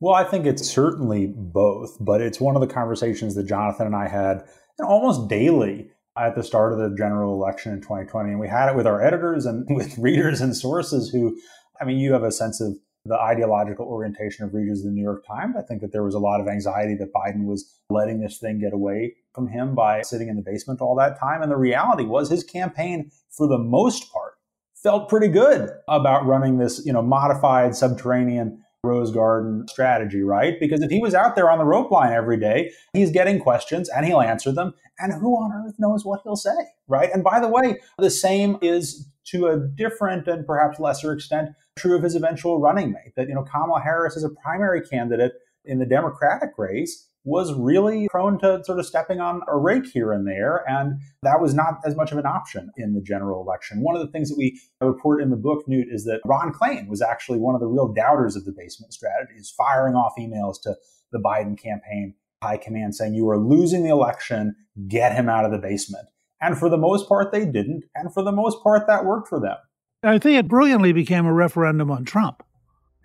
Well, 0.02 0.14
I 0.14 0.26
think 0.26 0.46
it's 0.46 0.68
certainly 0.68 1.28
both, 1.28 1.98
but 2.02 2.22
it's 2.22 2.42
one 2.42 2.56
of 2.56 2.62
the 2.62 2.68
conversations 2.68 3.36
that 3.36 3.48
Jonathan 3.48 3.88
and 3.88 3.96
I 3.96 4.10
had 4.10 4.44
almost 4.80 5.30
daily 5.30 5.90
at 6.18 6.36
the 6.36 6.44
start 6.44 6.72
of 6.72 6.80
the 6.80 6.96
general 6.98 7.34
election 7.34 7.74
in 7.74 7.82
2020. 7.82 8.32
And 8.32 8.40
we 8.40 8.48
had 8.48 8.70
it 8.70 8.76
with 8.76 8.88
our 8.88 9.02
editors 9.02 9.46
and 9.46 9.66
with 9.76 9.98
readers 9.98 10.42
and 10.42 10.56
sources 10.56 11.10
who, 11.10 11.38
I 11.80 11.86
mean, 11.86 11.98
you 11.98 12.14
have 12.14 12.24
a 12.24 12.32
sense 12.32 12.62
of 12.62 12.76
the 13.06 13.20
ideological 13.20 13.86
orientation 13.86 14.46
of 14.46 14.54
readers 14.54 14.80
of 14.80 14.86
the 14.86 14.92
New 14.92 15.04
York 15.04 15.26
Times. 15.28 15.56
I 15.58 15.62
think 15.62 15.82
that 15.82 15.92
there 15.92 16.04
was 16.04 16.16
a 16.16 16.20
lot 16.20 16.42
of 16.42 16.48
anxiety 16.48 16.96
that 16.96 17.14
Biden 17.14 17.46
was 17.46 17.72
letting 17.90 18.20
this 18.20 18.40
thing 18.40 18.60
get 18.60 18.74
away 18.74 19.16
from 19.34 19.48
him 19.48 19.76
by 19.76 20.02
sitting 20.02 20.28
in 20.28 20.36
the 20.36 20.42
basement 20.42 20.82
all 20.82 20.96
that 20.96 21.20
time. 21.20 21.44
And 21.44 21.52
the 21.52 21.58
reality 21.58 22.04
was 22.04 22.30
his 22.30 22.44
campaign, 22.44 23.12
for 23.30 23.48
the 23.48 23.60
most 23.60 24.12
part, 24.12 24.34
felt 24.74 25.08
pretty 25.08 25.28
good 25.28 25.70
about 25.88 26.26
running 26.26 26.58
this, 26.58 26.84
you 26.84 26.94
know, 26.94 27.04
modified 27.04 27.76
subterranean 27.76 28.64
rose 28.86 29.12
garden 29.12 29.68
strategy, 29.68 30.22
right? 30.22 30.60
Because 30.60 30.82
if 30.82 30.90
he 30.90 31.00
was 31.00 31.14
out 31.14 31.36
there 31.36 31.50
on 31.50 31.58
the 31.58 31.66
rope 31.66 31.92
line 31.92 32.14
every 32.14 32.40
day, 32.40 32.72
he's 32.94 33.12
getting 33.12 33.40
questions 33.40 33.90
and 33.90 34.06
he'll 34.06 34.22
answer 34.22 34.52
them. 34.52 34.74
And 35.00 35.14
who 35.14 35.36
on 35.36 35.52
earth 35.52 35.76
knows 35.78 36.06
what 36.06 36.22
he'll 36.24 36.38
say, 36.38 36.56
right? 36.88 37.10
And 37.14 37.24
by 37.24 37.40
the 37.40 37.50
way, 37.50 37.80
the 37.98 38.10
same 38.10 38.58
is 38.62 39.08
to 39.26 39.48
a 39.48 39.58
different 39.58 40.28
and 40.28 40.46
perhaps 40.46 40.80
lesser 40.80 41.12
extent 41.12 41.50
true 41.78 41.98
of 41.98 42.04
his 42.04 42.16
eventual 42.16 42.60
running 42.60 42.92
mate. 42.92 43.14
That, 43.18 43.28
you 43.28 43.36
know, 43.36 43.44
Kamala 43.44 43.82
Harris 43.82 44.16
as 44.16 44.24
a 44.24 44.30
primary 44.30 44.82
candidate 44.82 45.34
in 45.66 45.80
the 45.80 45.86
Democratic 45.86 46.52
race 46.58 47.10
was 47.26 47.54
really 47.54 48.08
prone 48.10 48.40
to 48.40 48.64
sort 48.64 48.80
of 48.80 48.86
stepping 48.86 49.20
on 49.20 49.42
a 49.48 49.58
rake 49.58 49.88
here 49.88 50.12
and 50.12 50.28
there. 50.28 50.64
And 50.68 51.02
that 51.24 51.42
was 51.42 51.54
not 51.54 51.80
as 51.86 51.96
much 51.96 52.12
of 52.12 52.18
an 52.18 52.26
option 52.26 52.72
in 52.78 52.94
the 52.94 53.02
general 53.02 53.42
election. 53.42 53.82
One 53.82 53.96
of 53.96 54.02
the 54.02 54.12
things 54.12 54.30
that 54.30 54.38
we 54.38 54.60
report 54.80 55.22
in 55.22 55.32
the 55.32 55.36
book, 55.36 55.64
Newt, 55.68 55.88
is 55.92 56.06
that 56.06 56.22
Ron 56.24 56.54
Klain 56.54 56.88
was 56.88 57.02
actually 57.02 57.40
one 57.40 57.56
of 57.56 57.62
the 57.62 57.68
real 57.68 57.92
doubters 57.92 58.36
of 58.36 58.46
the 58.46 58.54
basement 58.56 58.94
strategy, 58.94 59.26
strategies, 59.26 59.54
firing 59.56 59.96
off 59.96 60.14
emails 60.20 60.62
to 60.64 60.76
the 61.12 61.20
Biden 61.20 61.58
campaign 61.58 62.14
high 62.42 62.58
command 62.58 62.96
saying, 62.96 63.14
You 63.14 63.30
are 63.30 63.38
losing 63.38 63.84
the 63.84 63.90
election, 63.90 64.56
get 64.88 65.14
him 65.14 65.30
out 65.30 65.46
of 65.46 65.52
the 65.52 65.58
basement. 65.58 66.08
And 66.42 66.58
for 66.58 66.70
the 66.70 66.78
most 66.78 67.08
part, 67.08 67.32
they 67.32 67.46
didn't. 67.46 67.86
And 67.96 68.14
for 68.14 68.24
the 68.24 68.32
most 68.32 68.62
part, 68.62 68.88
that 68.88 69.06
worked 69.06 69.28
for 69.28 69.40
them. 69.40 69.58
I 70.04 70.20
think 70.20 70.38
it 70.38 70.48
brilliantly 70.48 70.92
became 70.92 71.26
a 71.26 71.34
referendum 71.34 71.90
on 71.90 72.06
Trump 72.06 72.44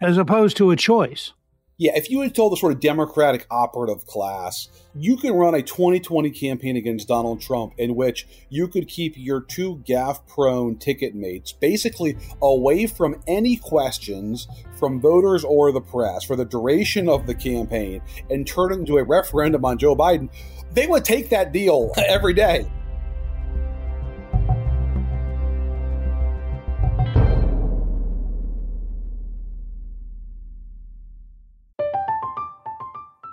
as 0.00 0.18
opposed 0.18 0.56
to 0.58 0.70
a 0.70 0.76
choice. 0.76 1.32
Yeah, 1.80 1.92
if 1.96 2.10
you 2.10 2.20
had 2.20 2.34
told 2.34 2.52
the 2.52 2.58
sort 2.58 2.74
of 2.74 2.80
Democratic 2.80 3.46
operative 3.50 4.06
class, 4.06 4.68
you 4.94 5.16
can 5.16 5.32
run 5.32 5.54
a 5.54 5.62
2020 5.62 6.30
campaign 6.30 6.76
against 6.76 7.08
Donald 7.08 7.40
Trump 7.40 7.72
in 7.78 7.94
which 7.94 8.28
you 8.50 8.68
could 8.68 8.86
keep 8.86 9.14
your 9.16 9.40
two 9.40 9.76
gaffe 9.88 10.26
prone 10.26 10.76
ticket 10.76 11.14
mates 11.14 11.54
basically 11.54 12.18
away 12.42 12.86
from 12.86 13.22
any 13.26 13.56
questions 13.56 14.46
from 14.76 15.00
voters 15.00 15.42
or 15.42 15.72
the 15.72 15.80
press 15.80 16.22
for 16.22 16.36
the 16.36 16.44
duration 16.44 17.08
of 17.08 17.26
the 17.26 17.34
campaign 17.34 18.02
and 18.28 18.46
turn 18.46 18.72
it 18.72 18.80
into 18.80 18.98
a 18.98 19.02
referendum 19.02 19.64
on 19.64 19.78
Joe 19.78 19.96
Biden, 19.96 20.28
they 20.74 20.86
would 20.86 21.06
take 21.06 21.30
that 21.30 21.50
deal 21.50 21.94
every 21.96 22.34
day. 22.34 22.70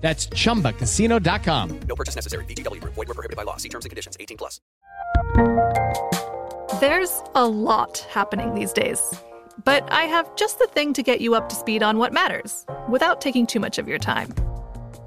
That's 0.00 0.26
chumbacasino.com. 0.28 1.80
No 1.86 1.94
purchase 1.94 2.16
necessary. 2.16 2.44
VGW 2.46 2.80
Group. 2.80 2.94
Void 2.94 3.08
were 3.08 3.14
prohibited 3.14 3.36
by 3.36 3.42
law. 3.42 3.56
See 3.58 3.68
terms 3.68 3.84
and 3.84 3.90
conditions. 3.90 4.16
18 4.18 4.36
plus. 4.38 4.60
There's 6.80 7.22
a 7.34 7.46
lot 7.46 8.06
happening 8.10 8.54
these 8.54 8.72
days. 8.72 8.98
But 9.64 9.90
I 9.92 10.04
have 10.04 10.34
just 10.36 10.58
the 10.58 10.68
thing 10.68 10.94
to 10.94 11.02
get 11.02 11.20
you 11.20 11.34
up 11.34 11.50
to 11.50 11.54
speed 11.54 11.82
on 11.82 11.98
what 11.98 12.14
matters 12.14 12.64
without 12.88 13.20
taking 13.20 13.46
too 13.46 13.60
much 13.60 13.76
of 13.76 13.86
your 13.86 13.98
time. 13.98 14.32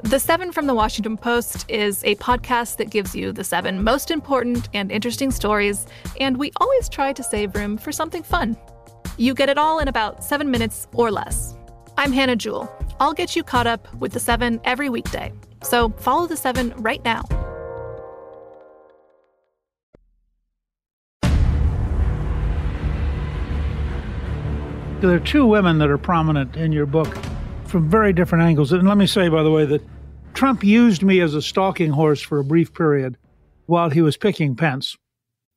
The 0.04 0.20
Seven 0.20 0.52
from 0.52 0.68
the 0.68 0.74
Washington 0.74 1.18
Post 1.18 1.66
is 1.70 2.04
a 2.04 2.16
podcast 2.16 2.76
that 2.78 2.90
gives 2.90 3.16
you 3.16 3.32
the 3.32 3.44
seven 3.44 3.84
most 3.84 4.12
important 4.12 4.68
and 4.74 4.92
interesting 4.92 5.32
stories, 5.32 5.88
and 6.20 6.38
we 6.38 6.52
always 6.58 6.90
try 6.90 7.14
to 7.14 7.24
save 7.24 7.56
room 7.56 7.78
for 7.78 7.92
something 7.92 8.22
fun. 8.22 8.58
You 9.18 9.34
get 9.34 9.48
it 9.50 9.58
all 9.58 9.80
in 9.80 9.88
about 9.88 10.24
seven 10.24 10.52
minutes 10.52 10.88
or 10.94 11.10
less. 11.10 11.56
I'm 11.98 12.12
Hannah 12.12 12.36
Jewell. 12.36 12.70
I'll 13.00 13.14
get 13.14 13.36
you 13.36 13.44
caught 13.44 13.68
up 13.68 13.94
with 13.96 14.14
the 14.14 14.20
seven 14.20 14.60
every 14.64 14.90
weekday. 14.90 15.32
So 15.62 15.90
follow 15.90 16.28
the 16.28 16.38
seven 16.38 16.74
right 16.78 17.04
now. 17.04 17.24
There 25.02 25.14
are 25.14 25.20
two 25.20 25.46
women 25.46 25.80
that 25.80 25.90
are 25.90 25.98
prominent 25.98 26.56
in 26.56 26.72
your 26.72 26.86
book 26.86 27.18
from 27.66 27.90
very 27.90 28.14
different 28.14 28.46
angles. 28.46 28.72
And 28.72 28.88
let 28.88 28.98
me 28.98 29.06
say, 29.06 29.28
by 29.28 29.44
the 29.44 29.52
way, 29.52 29.66
that 29.66 29.82
Trump 30.34 30.64
used 30.64 31.04
me 31.04 31.20
as 31.20 31.36
a 31.36 31.42
stalking 31.42 31.92
horse 31.92 32.22
for 32.22 32.40
a 32.40 32.44
brief 32.44 32.74
period 32.74 33.18
while 33.66 33.90
he 33.90 34.02
was 34.02 34.16
picking 34.16 34.56
Pence. 34.56 34.96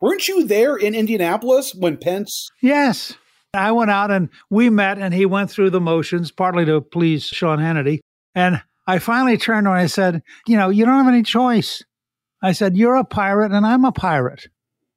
Weren't 0.00 0.26
you 0.26 0.44
there 0.46 0.76
in 0.76 0.94
Indianapolis 0.94 1.74
when 1.74 1.96
Pence? 1.96 2.50
Yes. 2.60 3.14
I 3.56 3.72
went 3.72 3.90
out 3.90 4.10
and 4.10 4.28
we 4.50 4.70
met, 4.70 4.98
and 4.98 5.12
he 5.12 5.26
went 5.26 5.50
through 5.50 5.70
the 5.70 5.80
motions, 5.80 6.30
partly 6.30 6.64
to 6.66 6.80
please 6.80 7.24
Sean 7.24 7.58
Hannity. 7.58 8.00
And 8.34 8.60
I 8.86 8.98
finally 8.98 9.36
turned 9.36 9.66
and 9.66 9.76
I 9.76 9.86
said, 9.86 10.22
You 10.46 10.56
know, 10.56 10.68
you 10.68 10.84
don't 10.84 11.04
have 11.04 11.12
any 11.12 11.22
choice. 11.22 11.84
I 12.42 12.52
said, 12.52 12.76
You're 12.76 12.96
a 12.96 13.04
pirate 13.04 13.52
and 13.52 13.66
I'm 13.66 13.84
a 13.84 13.92
pirate. 13.92 14.48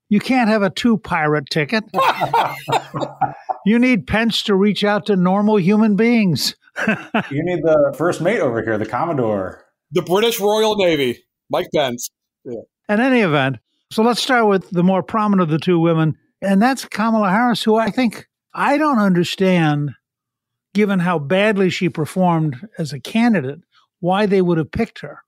You 0.09 0.19
can't 0.19 0.49
have 0.49 0.63
a 0.63 0.69
two 0.69 0.97
pirate 0.97 1.49
ticket. 1.49 1.83
you 3.65 3.77
need 3.77 4.07
Pence 4.07 4.43
to 4.43 4.55
reach 4.55 4.83
out 4.83 5.05
to 5.05 5.15
normal 5.15 5.57
human 5.57 5.95
beings. 5.95 6.55
you 6.87 7.43
need 7.43 7.63
the 7.63 7.93
first 7.97 8.21
mate 8.21 8.39
over 8.39 8.63
here, 8.63 8.77
the 8.77 8.85
Commodore. 8.85 9.65
The 9.91 10.01
British 10.01 10.39
Royal 10.39 10.75
Navy, 10.75 11.23
Mike 11.49 11.67
Pence. 11.73 12.09
Yeah. 12.43 12.61
In 12.87 12.99
any 12.99 13.21
event, 13.21 13.57
so 13.91 14.03
let's 14.03 14.21
start 14.21 14.47
with 14.47 14.69
the 14.69 14.83
more 14.83 15.03
prominent 15.03 15.43
of 15.43 15.49
the 15.49 15.59
two 15.59 15.79
women, 15.79 16.15
and 16.41 16.61
that's 16.61 16.85
Kamala 16.85 17.29
Harris, 17.29 17.63
who 17.63 17.75
I 17.75 17.89
think 17.89 18.27
I 18.53 18.77
don't 18.77 18.99
understand, 18.99 19.91
given 20.73 20.99
how 20.99 21.19
badly 21.19 21.69
she 21.69 21.89
performed 21.89 22.67
as 22.77 22.93
a 22.93 22.99
candidate, 22.99 23.59
why 23.99 24.25
they 24.25 24.41
would 24.41 24.57
have 24.57 24.71
picked 24.71 24.99
her. 24.99 25.19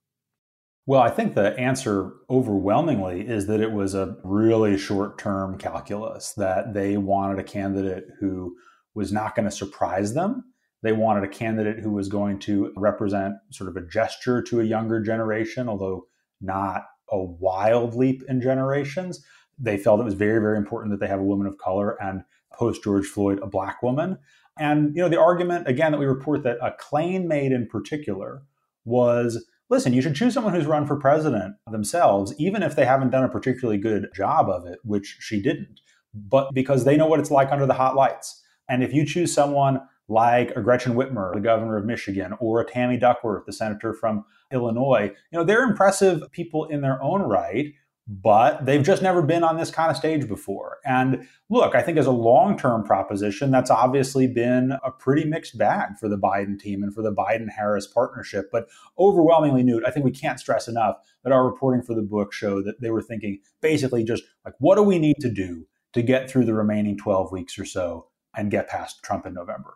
Well, 0.87 1.01
I 1.01 1.09
think 1.09 1.35
the 1.35 1.57
answer 1.59 2.11
overwhelmingly 2.29 3.21
is 3.21 3.47
that 3.47 3.61
it 3.61 3.71
was 3.71 3.93
a 3.93 4.17
really 4.23 4.77
short 4.77 5.19
term 5.19 5.57
calculus, 5.57 6.33
that 6.33 6.73
they 6.73 6.97
wanted 6.97 7.37
a 7.39 7.43
candidate 7.43 8.05
who 8.19 8.55
was 8.95 9.11
not 9.11 9.35
going 9.35 9.47
to 9.47 9.55
surprise 9.55 10.13
them. 10.13 10.43
They 10.81 10.91
wanted 10.91 11.23
a 11.23 11.27
candidate 11.27 11.79
who 11.79 11.91
was 11.91 12.09
going 12.09 12.39
to 12.39 12.73
represent 12.75 13.35
sort 13.51 13.69
of 13.69 13.77
a 13.77 13.87
gesture 13.87 14.41
to 14.41 14.59
a 14.59 14.65
younger 14.65 14.99
generation, 14.99 15.69
although 15.69 16.07
not 16.41 16.85
a 17.11 17.21
wild 17.21 17.93
leap 17.93 18.23
in 18.27 18.41
generations. 18.41 19.23
They 19.59 19.77
felt 19.77 19.99
it 19.99 20.05
was 20.05 20.15
very, 20.15 20.41
very 20.41 20.57
important 20.57 20.91
that 20.91 20.99
they 20.99 21.09
have 21.09 21.19
a 21.19 21.23
woman 21.23 21.45
of 21.45 21.59
color 21.59 22.01
and 22.01 22.23
post 22.61 22.83
George 22.83 23.07
Floyd, 23.07 23.39
a 23.41 23.47
black 23.47 23.81
woman. 23.81 24.19
And 24.59 24.95
you 24.95 25.01
know, 25.01 25.09
the 25.09 25.19
argument 25.19 25.67
again 25.67 25.91
that 25.91 25.97
we 25.97 26.05
report 26.05 26.43
that 26.43 26.59
a 26.61 26.71
claim 26.77 27.27
made 27.27 27.51
in 27.51 27.65
particular 27.65 28.43
was 28.85 29.43
listen, 29.71 29.93
you 29.93 30.01
should 30.01 30.15
choose 30.15 30.35
someone 30.35 30.53
who's 30.53 30.67
run 30.67 30.85
for 30.85 30.95
president 30.95 31.55
themselves, 31.71 32.35
even 32.37 32.61
if 32.61 32.75
they 32.75 32.85
haven't 32.85 33.09
done 33.09 33.23
a 33.23 33.29
particularly 33.29 33.79
good 33.79 34.09
job 34.13 34.47
of 34.47 34.67
it, 34.67 34.77
which 34.83 35.17
she 35.19 35.41
didn't, 35.41 35.81
but 36.13 36.53
because 36.53 36.83
they 36.83 36.95
know 36.95 37.07
what 37.07 37.19
it's 37.19 37.31
like 37.31 37.51
under 37.51 37.65
the 37.65 37.73
hot 37.73 37.95
lights. 37.95 38.43
And 38.69 38.83
if 38.83 38.93
you 38.93 39.05
choose 39.07 39.33
someone 39.33 39.81
like 40.07 40.51
a 40.51 40.61
Gretchen 40.61 40.93
Whitmer, 40.93 41.33
the 41.33 41.39
governor 41.39 41.77
of 41.77 41.85
Michigan, 41.85 42.35
or 42.39 42.59
a 42.59 42.69
Tammy 42.69 42.97
Duckworth, 42.97 43.45
the 43.45 43.53
senator 43.53 43.93
from 43.93 44.25
Illinois, 44.51 45.11
you 45.31 45.39
know, 45.39 45.43
they're 45.43 45.63
impressive 45.63 46.31
people 46.31 46.65
in 46.65 46.81
their 46.81 47.01
own 47.01 47.21
right 47.21 47.73
but 48.11 48.65
they've 48.65 48.83
just 48.83 49.01
never 49.01 49.21
been 49.21 49.41
on 49.41 49.55
this 49.55 49.71
kind 49.71 49.89
of 49.89 49.95
stage 49.95 50.27
before. 50.27 50.79
And 50.83 51.25
look, 51.49 51.75
I 51.75 51.81
think 51.81 51.97
as 51.97 52.07
a 52.07 52.11
long 52.11 52.57
term 52.57 52.83
proposition, 52.83 53.51
that's 53.51 53.71
obviously 53.71 54.27
been 54.27 54.73
a 54.83 54.91
pretty 54.91 55.23
mixed 55.23 55.57
bag 55.57 55.97
for 55.97 56.09
the 56.09 56.17
Biden 56.17 56.59
team 56.59 56.83
and 56.83 56.93
for 56.93 57.01
the 57.01 57.13
Biden 57.13 57.49
Harris 57.49 57.87
partnership. 57.87 58.49
But 58.51 58.67
overwhelmingly, 58.99 59.63
Newt, 59.63 59.85
I 59.87 59.91
think 59.91 60.03
we 60.03 60.11
can't 60.11 60.41
stress 60.41 60.67
enough 60.67 60.97
that 61.23 61.31
our 61.31 61.45
reporting 61.45 61.83
for 61.83 61.93
the 61.95 62.01
book 62.01 62.33
showed 62.33 62.65
that 62.65 62.81
they 62.81 62.89
were 62.89 63.01
thinking 63.01 63.39
basically 63.61 64.03
just 64.03 64.23
like, 64.43 64.55
what 64.59 64.75
do 64.75 64.83
we 64.83 64.99
need 64.99 65.17
to 65.21 65.31
do 65.31 65.65
to 65.93 66.01
get 66.01 66.29
through 66.29 66.45
the 66.45 66.53
remaining 66.53 66.97
12 66.97 67.31
weeks 67.31 67.57
or 67.57 67.65
so 67.65 68.07
and 68.35 68.51
get 68.51 68.67
past 68.67 69.01
Trump 69.03 69.25
in 69.25 69.33
November? 69.33 69.75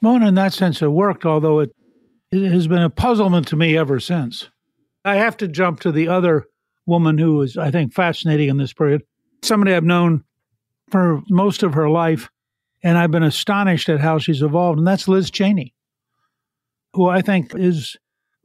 Well, 0.00 0.26
in 0.26 0.34
that 0.36 0.54
sense, 0.54 0.80
it 0.80 0.88
worked, 0.88 1.26
although 1.26 1.60
it, 1.60 1.70
it 2.32 2.50
has 2.50 2.66
been 2.66 2.82
a 2.82 2.90
puzzlement 2.90 3.46
to 3.48 3.56
me 3.56 3.76
ever 3.76 4.00
since. 4.00 4.48
I 5.04 5.16
have 5.16 5.36
to 5.38 5.48
jump 5.48 5.80
to 5.80 5.92
the 5.92 6.08
other 6.08 6.46
woman 6.86 7.18
who 7.18 7.36
was, 7.36 7.56
I 7.56 7.70
think, 7.70 7.92
fascinating 7.92 8.48
in 8.48 8.56
this 8.56 8.72
period. 8.72 9.02
Somebody 9.42 9.74
I've 9.74 9.84
known 9.84 10.24
for 10.90 11.22
most 11.28 11.62
of 11.62 11.74
her 11.74 11.90
life, 11.90 12.30
and 12.82 12.96
I've 12.96 13.10
been 13.10 13.22
astonished 13.22 13.88
at 13.88 14.00
how 14.00 14.18
she's 14.18 14.42
evolved, 14.42 14.78
and 14.78 14.86
that's 14.86 15.08
Liz 15.08 15.30
Cheney, 15.30 15.74
who 16.94 17.08
I 17.08 17.22
think 17.22 17.54
is 17.54 17.96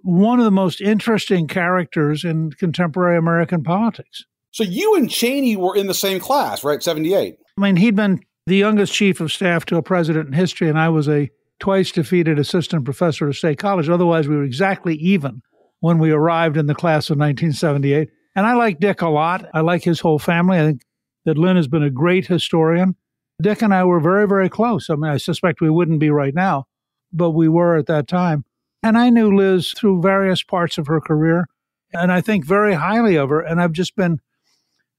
one 0.03 0.39
of 0.39 0.45
the 0.45 0.51
most 0.51 0.81
interesting 0.81 1.47
characters 1.47 2.23
in 2.23 2.51
contemporary 2.53 3.17
American 3.17 3.63
politics. 3.63 4.25
So 4.49 4.63
you 4.63 4.95
and 4.95 5.09
Cheney 5.09 5.55
were 5.55 5.75
in 5.75 5.87
the 5.87 5.93
same 5.93 6.19
class, 6.19 6.63
right? 6.63 6.81
78. 6.81 7.37
I 7.57 7.61
mean, 7.61 7.75
he'd 7.75 7.95
been 7.95 8.19
the 8.47 8.57
youngest 8.57 8.93
chief 8.93 9.21
of 9.21 9.31
staff 9.31 9.65
to 9.65 9.77
a 9.77 9.83
president 9.83 10.27
in 10.27 10.33
history, 10.33 10.67
and 10.67 10.79
I 10.79 10.89
was 10.89 11.07
a 11.07 11.29
twice 11.59 11.91
defeated 11.91 12.39
assistant 12.39 12.83
professor 12.83 13.29
at 13.29 13.35
State 13.35 13.59
College. 13.59 13.87
Otherwise, 13.87 14.27
we 14.27 14.35
were 14.35 14.43
exactly 14.43 14.95
even 14.95 15.41
when 15.79 15.99
we 15.99 16.11
arrived 16.11 16.57
in 16.57 16.65
the 16.65 16.75
class 16.75 17.09
of 17.09 17.17
1978. 17.17 18.09
And 18.35 18.45
I 18.45 18.53
like 18.53 18.79
Dick 18.79 19.01
a 19.01 19.09
lot. 19.09 19.45
I 19.53 19.61
like 19.61 19.83
his 19.83 19.99
whole 19.99 20.19
family. 20.19 20.57
I 20.57 20.61
think 20.61 20.83
that 21.25 21.37
Lynne 21.37 21.57
has 21.57 21.67
been 21.67 21.83
a 21.83 21.89
great 21.89 22.27
historian. 22.27 22.95
Dick 23.41 23.61
and 23.61 23.73
I 23.73 23.83
were 23.83 23.99
very, 23.99 24.27
very 24.27 24.49
close. 24.49 24.89
I 24.89 24.95
mean, 24.95 25.11
I 25.11 25.17
suspect 25.17 25.61
we 25.61 25.69
wouldn't 25.69 25.99
be 25.99 26.09
right 26.09 26.33
now, 26.33 26.65
but 27.11 27.31
we 27.31 27.47
were 27.47 27.75
at 27.75 27.87
that 27.87 28.07
time. 28.07 28.45
And 28.83 28.97
I 28.97 29.09
knew 29.09 29.35
Liz 29.35 29.71
through 29.71 30.01
various 30.01 30.43
parts 30.43 30.77
of 30.77 30.87
her 30.87 31.01
career, 31.01 31.47
and 31.93 32.11
I 32.11 32.21
think 32.21 32.45
very 32.45 32.73
highly 32.73 33.15
of 33.15 33.29
her. 33.29 33.39
And 33.39 33.61
I've 33.61 33.73
just 33.73 33.95
been 33.95 34.19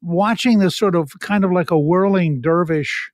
watching 0.00 0.58
this 0.58 0.76
sort 0.76 0.94
of 0.94 1.12
kind 1.20 1.44
of 1.44 1.52
like 1.52 1.70
a 1.70 1.78
whirling 1.78 2.40
dervish 2.40 3.10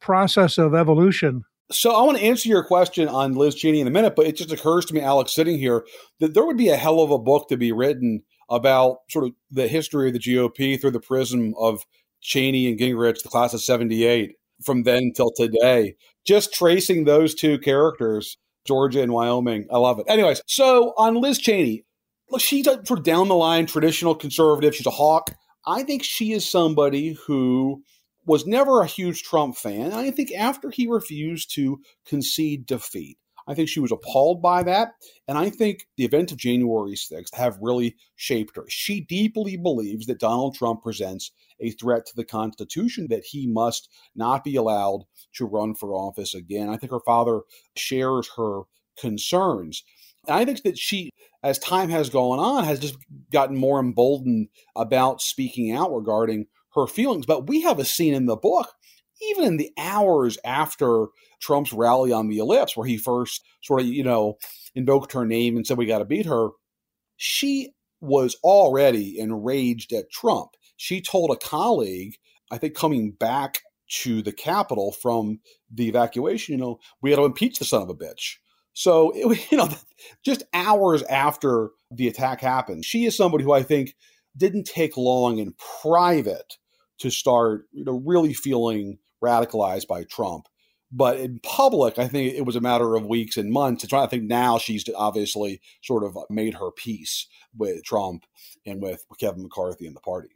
process 0.00 0.58
of 0.58 0.74
evolution. 0.74 1.44
So 1.70 1.94
I 1.94 2.02
want 2.02 2.18
to 2.18 2.24
answer 2.24 2.48
your 2.48 2.64
question 2.64 3.06
on 3.06 3.34
Liz 3.34 3.54
Cheney 3.54 3.80
in 3.80 3.86
a 3.86 3.90
minute, 3.90 4.16
but 4.16 4.26
it 4.26 4.36
just 4.36 4.50
occurs 4.50 4.84
to 4.86 4.94
me, 4.94 5.00
Alex, 5.00 5.32
sitting 5.34 5.58
here, 5.58 5.86
that 6.18 6.34
there 6.34 6.44
would 6.44 6.56
be 6.56 6.68
a 6.68 6.76
hell 6.76 7.00
of 7.00 7.10
a 7.10 7.18
book 7.18 7.48
to 7.48 7.56
be 7.56 7.70
written 7.70 8.22
about 8.50 8.98
sort 9.08 9.26
of 9.26 9.32
the 9.50 9.68
history 9.68 10.08
of 10.08 10.14
the 10.14 10.18
GOP 10.18 10.80
through 10.80 10.90
the 10.90 11.00
prism 11.00 11.54
of 11.58 11.82
Cheney 12.20 12.68
and 12.68 12.78
Gingrich, 12.78 13.22
the 13.22 13.28
class 13.28 13.54
of 13.54 13.62
78, 13.62 14.34
from 14.62 14.82
then 14.82 15.12
till 15.14 15.30
today. 15.34 15.94
Just 16.24 16.52
tracing 16.52 17.04
those 17.04 17.34
two 17.34 17.58
characters 17.58 18.36
Georgia 18.66 19.02
and 19.02 19.12
Wyoming. 19.12 19.66
I 19.70 19.78
love 19.78 19.98
it. 19.98 20.06
Anyways, 20.08 20.42
so 20.46 20.92
on 20.96 21.14
Liz 21.14 21.38
Cheney, 21.38 21.84
look, 22.30 22.40
she's 22.40 22.66
a 22.66 22.84
sort 22.84 23.00
of 23.00 23.04
down 23.04 23.28
the 23.28 23.34
line 23.34 23.66
traditional 23.66 24.14
conservative. 24.14 24.74
She's 24.74 24.86
a 24.86 24.90
hawk. 24.90 25.30
I 25.66 25.82
think 25.82 26.02
she 26.02 26.32
is 26.32 26.48
somebody 26.48 27.16
who 27.26 27.82
was 28.26 28.46
never 28.46 28.80
a 28.80 28.86
huge 28.86 29.22
Trump 29.22 29.56
fan. 29.56 29.92
I 29.92 30.10
think 30.10 30.32
after 30.32 30.70
he 30.70 30.86
refused 30.86 31.54
to 31.54 31.80
concede 32.06 32.66
defeat, 32.66 33.18
I 33.50 33.54
think 33.54 33.68
she 33.68 33.80
was 33.80 33.90
appalled 33.90 34.40
by 34.40 34.62
that. 34.62 34.92
And 35.26 35.36
I 35.36 35.50
think 35.50 35.88
the 35.96 36.04
event 36.04 36.30
of 36.30 36.38
January 36.38 36.92
6th 36.94 37.34
have 37.34 37.58
really 37.60 37.96
shaped 38.14 38.54
her. 38.54 38.64
She 38.68 39.00
deeply 39.00 39.56
believes 39.56 40.06
that 40.06 40.20
Donald 40.20 40.54
Trump 40.54 40.84
presents 40.84 41.32
a 41.58 41.72
threat 41.72 42.06
to 42.06 42.14
the 42.14 42.24
Constitution, 42.24 43.08
that 43.10 43.24
he 43.24 43.48
must 43.48 43.88
not 44.14 44.44
be 44.44 44.54
allowed 44.54 45.00
to 45.34 45.46
run 45.46 45.74
for 45.74 45.94
office 45.94 46.32
again. 46.32 46.68
I 46.68 46.76
think 46.76 46.92
her 46.92 47.00
father 47.04 47.40
shares 47.74 48.30
her 48.36 48.62
concerns. 48.96 49.82
And 50.28 50.36
I 50.36 50.44
think 50.44 50.62
that 50.62 50.78
she, 50.78 51.10
as 51.42 51.58
time 51.58 51.88
has 51.88 52.08
gone 52.08 52.38
on, 52.38 52.62
has 52.62 52.78
just 52.78 52.96
gotten 53.32 53.56
more 53.56 53.80
emboldened 53.80 54.48
about 54.76 55.20
speaking 55.20 55.72
out 55.72 55.92
regarding 55.92 56.46
her 56.74 56.86
feelings. 56.86 57.26
But 57.26 57.48
we 57.48 57.62
have 57.62 57.80
a 57.80 57.84
scene 57.84 58.14
in 58.14 58.26
the 58.26 58.36
book, 58.36 58.68
even 59.30 59.44
in 59.44 59.56
the 59.56 59.72
hours 59.76 60.38
after 60.44 61.06
Trump's 61.40 61.72
rally 61.72 62.12
on 62.12 62.28
the 62.28 62.38
ellipse, 62.38 62.76
where 62.76 62.86
he 62.86 62.96
first 62.96 63.44
sort 63.62 63.80
of, 63.80 63.86
you 63.86 64.04
know, 64.04 64.38
invoked 64.74 65.12
her 65.12 65.24
name 65.24 65.56
and 65.56 65.66
said, 65.66 65.78
We 65.78 65.86
got 65.86 65.98
to 65.98 66.04
beat 66.04 66.26
her. 66.26 66.48
She 67.16 67.72
was 68.00 68.36
already 68.42 69.18
enraged 69.18 69.92
at 69.92 70.10
Trump. 70.10 70.50
She 70.76 71.00
told 71.00 71.30
a 71.30 71.36
colleague, 71.36 72.14
I 72.50 72.58
think 72.58 72.74
coming 72.74 73.12
back 73.12 73.60
to 74.02 74.22
the 74.22 74.32
Capitol 74.32 74.92
from 74.92 75.40
the 75.70 75.88
evacuation, 75.88 76.54
you 76.54 76.60
know, 76.60 76.78
we 77.02 77.10
had 77.10 77.16
to 77.16 77.24
impeach 77.24 77.58
the 77.58 77.64
son 77.64 77.82
of 77.82 77.90
a 77.90 77.94
bitch. 77.94 78.36
So, 78.72 79.12
it, 79.14 79.46
you 79.50 79.58
know, 79.58 79.68
just 80.24 80.44
hours 80.54 81.02
after 81.04 81.70
the 81.90 82.08
attack 82.08 82.40
happened, 82.40 82.84
she 82.84 83.04
is 83.04 83.16
somebody 83.16 83.44
who 83.44 83.52
I 83.52 83.62
think 83.62 83.94
didn't 84.36 84.64
take 84.64 84.96
long 84.96 85.38
in 85.38 85.54
private 85.82 86.56
to 86.98 87.10
start, 87.10 87.66
you 87.72 87.84
know, 87.84 88.02
really 88.04 88.32
feeling 88.32 88.98
radicalized 89.22 89.86
by 89.86 90.04
Trump. 90.04 90.46
But 90.92 91.18
in 91.18 91.38
public, 91.40 91.98
I 91.98 92.08
think 92.08 92.34
it 92.34 92.44
was 92.44 92.56
a 92.56 92.60
matter 92.60 92.96
of 92.96 93.06
weeks 93.06 93.36
and 93.36 93.52
months. 93.52 93.84
It's 93.84 93.92
I 93.92 94.06
think 94.06 94.24
now 94.24 94.58
she's 94.58 94.84
obviously 94.96 95.60
sort 95.82 96.02
of 96.02 96.16
uh, 96.16 96.22
made 96.30 96.54
her 96.54 96.70
peace 96.72 97.26
with 97.56 97.84
Trump 97.84 98.26
and 98.66 98.82
with 98.82 99.04
Kevin 99.18 99.42
McCarthy 99.42 99.86
and 99.86 99.94
the 99.94 100.00
party. 100.00 100.30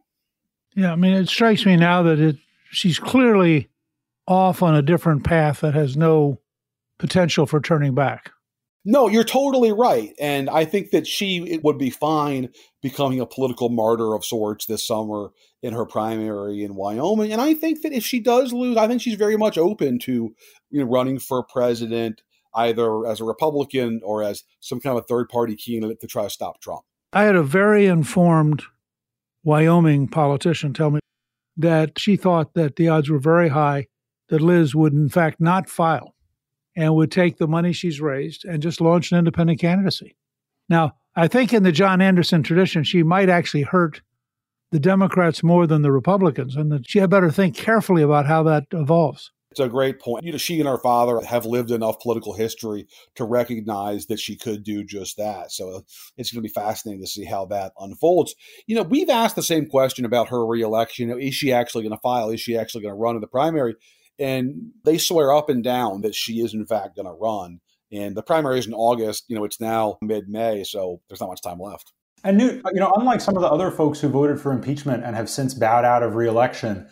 Yeah, 0.76 0.92
I 0.92 0.96
mean, 0.96 1.12
it 1.12 1.28
strikes 1.28 1.66
me 1.66 1.76
now 1.76 2.02
that 2.04 2.20
it 2.20 2.36
she's 2.70 2.98
clearly 2.98 3.68
off 4.26 4.62
on 4.62 4.74
a 4.74 4.82
different 4.82 5.24
path 5.24 5.60
that 5.60 5.74
has 5.74 5.96
no 5.96 6.40
potential 6.98 7.46
for 7.46 7.60
turning 7.60 7.94
back. 7.94 8.30
No, 8.84 9.08
you're 9.08 9.24
totally 9.24 9.72
right. 9.72 10.14
And 10.20 10.50
I 10.50 10.66
think 10.66 10.90
that 10.90 11.06
she 11.06 11.58
would 11.62 11.78
be 11.78 11.88
fine 11.88 12.50
becoming 12.82 13.18
a 13.18 13.26
political 13.26 13.70
martyr 13.70 14.14
of 14.14 14.24
sorts 14.24 14.66
this 14.66 14.86
summer 14.86 15.30
in 15.62 15.72
her 15.72 15.86
primary 15.86 16.62
in 16.62 16.74
Wyoming. 16.74 17.32
And 17.32 17.40
I 17.40 17.54
think 17.54 17.80
that 17.82 17.92
if 17.92 18.04
she 18.04 18.20
does 18.20 18.52
lose, 18.52 18.76
I 18.76 18.86
think 18.86 19.00
she's 19.00 19.14
very 19.14 19.38
much 19.38 19.56
open 19.56 19.98
to 20.00 20.34
you 20.70 20.80
know, 20.80 20.84
running 20.84 21.18
for 21.18 21.42
president, 21.42 22.22
either 22.54 23.06
as 23.06 23.20
a 23.20 23.24
Republican 23.24 24.00
or 24.04 24.22
as 24.22 24.44
some 24.60 24.80
kind 24.80 24.98
of 24.98 25.04
a 25.04 25.06
third 25.06 25.30
party 25.30 25.56
candidate 25.56 26.00
to 26.00 26.06
try 26.06 26.24
to 26.24 26.30
stop 26.30 26.60
Trump. 26.60 26.82
I 27.14 27.22
had 27.22 27.36
a 27.36 27.42
very 27.42 27.86
informed 27.86 28.64
Wyoming 29.44 30.08
politician 30.08 30.74
tell 30.74 30.90
me 30.90 31.00
that 31.56 31.98
she 31.98 32.16
thought 32.16 32.52
that 32.54 32.76
the 32.76 32.88
odds 32.88 33.08
were 33.08 33.18
very 33.18 33.48
high 33.48 33.86
that 34.28 34.42
Liz 34.42 34.74
would, 34.74 34.92
in 34.92 35.08
fact, 35.08 35.40
not 35.40 35.68
file 35.68 36.13
and 36.76 36.94
would 36.94 37.10
take 37.10 37.38
the 37.38 37.46
money 37.46 37.72
she's 37.72 38.00
raised 38.00 38.44
and 38.44 38.62
just 38.62 38.80
launch 38.80 39.12
an 39.12 39.18
independent 39.18 39.60
candidacy. 39.60 40.16
Now, 40.68 40.92
I 41.16 41.28
think 41.28 41.52
in 41.52 41.62
the 41.62 41.72
John 41.72 42.00
Anderson 42.00 42.42
tradition, 42.42 42.82
she 42.84 43.02
might 43.02 43.28
actually 43.28 43.62
hurt 43.62 44.02
the 44.72 44.80
Democrats 44.80 45.44
more 45.44 45.66
than 45.68 45.82
the 45.82 45.92
Republicans, 45.92 46.56
and 46.56 46.72
that 46.72 46.88
she 46.88 46.98
had 46.98 47.10
better 47.10 47.30
think 47.30 47.54
carefully 47.54 48.02
about 48.02 48.26
how 48.26 48.42
that 48.42 48.64
evolves. 48.72 49.30
It's 49.52 49.60
a 49.60 49.68
great 49.68 50.00
point. 50.00 50.24
You 50.24 50.32
know, 50.32 50.38
she 50.38 50.58
and 50.58 50.68
her 50.68 50.78
father 50.78 51.20
have 51.20 51.46
lived 51.46 51.70
enough 51.70 52.00
political 52.00 52.32
history 52.32 52.88
to 53.14 53.24
recognize 53.24 54.06
that 54.06 54.18
she 54.18 54.34
could 54.34 54.64
do 54.64 54.82
just 54.82 55.16
that. 55.16 55.52
So 55.52 55.76
uh, 55.76 55.80
it's 56.16 56.32
going 56.32 56.42
to 56.42 56.48
be 56.48 56.52
fascinating 56.52 57.04
to 57.04 57.08
see 57.08 57.24
how 57.24 57.44
that 57.46 57.72
unfolds. 57.78 58.34
You 58.66 58.74
know, 58.74 58.82
we've 58.82 59.08
asked 59.08 59.36
the 59.36 59.44
same 59.44 59.66
question 59.66 60.04
about 60.04 60.30
her 60.30 60.44
reelection. 60.44 61.06
You 61.06 61.14
know, 61.14 61.20
is 61.20 61.36
she 61.36 61.52
actually 61.52 61.84
going 61.84 61.96
to 61.96 62.00
file? 62.02 62.30
Is 62.30 62.40
she 62.40 62.58
actually 62.58 62.82
going 62.82 62.94
to 62.94 63.00
run 63.00 63.14
in 63.14 63.20
the 63.20 63.28
primary? 63.28 63.76
And 64.18 64.70
they 64.84 64.98
swear 64.98 65.32
up 65.32 65.48
and 65.48 65.64
down 65.64 66.02
that 66.02 66.14
she 66.14 66.40
is, 66.40 66.54
in 66.54 66.66
fact, 66.66 66.96
going 66.96 67.06
to 67.06 67.12
run. 67.12 67.60
And 67.90 68.16
the 68.16 68.22
primary 68.22 68.58
is 68.58 68.66
in 68.66 68.74
August. 68.74 69.24
You 69.28 69.36
know, 69.36 69.44
it's 69.44 69.60
now 69.60 69.98
mid 70.00 70.28
May, 70.28 70.64
so 70.64 71.00
there's 71.08 71.20
not 71.20 71.28
much 71.28 71.42
time 71.42 71.58
left. 71.58 71.92
And 72.22 72.38
Newt, 72.38 72.62
you 72.72 72.80
know, 72.80 72.92
unlike 72.96 73.20
some 73.20 73.36
of 73.36 73.42
the 73.42 73.50
other 73.50 73.70
folks 73.70 74.00
who 74.00 74.08
voted 74.08 74.40
for 74.40 74.50
impeachment 74.50 75.04
and 75.04 75.14
have 75.14 75.28
since 75.28 75.52
bowed 75.52 75.84
out 75.84 76.02
of 76.02 76.14
reelection, 76.14 76.88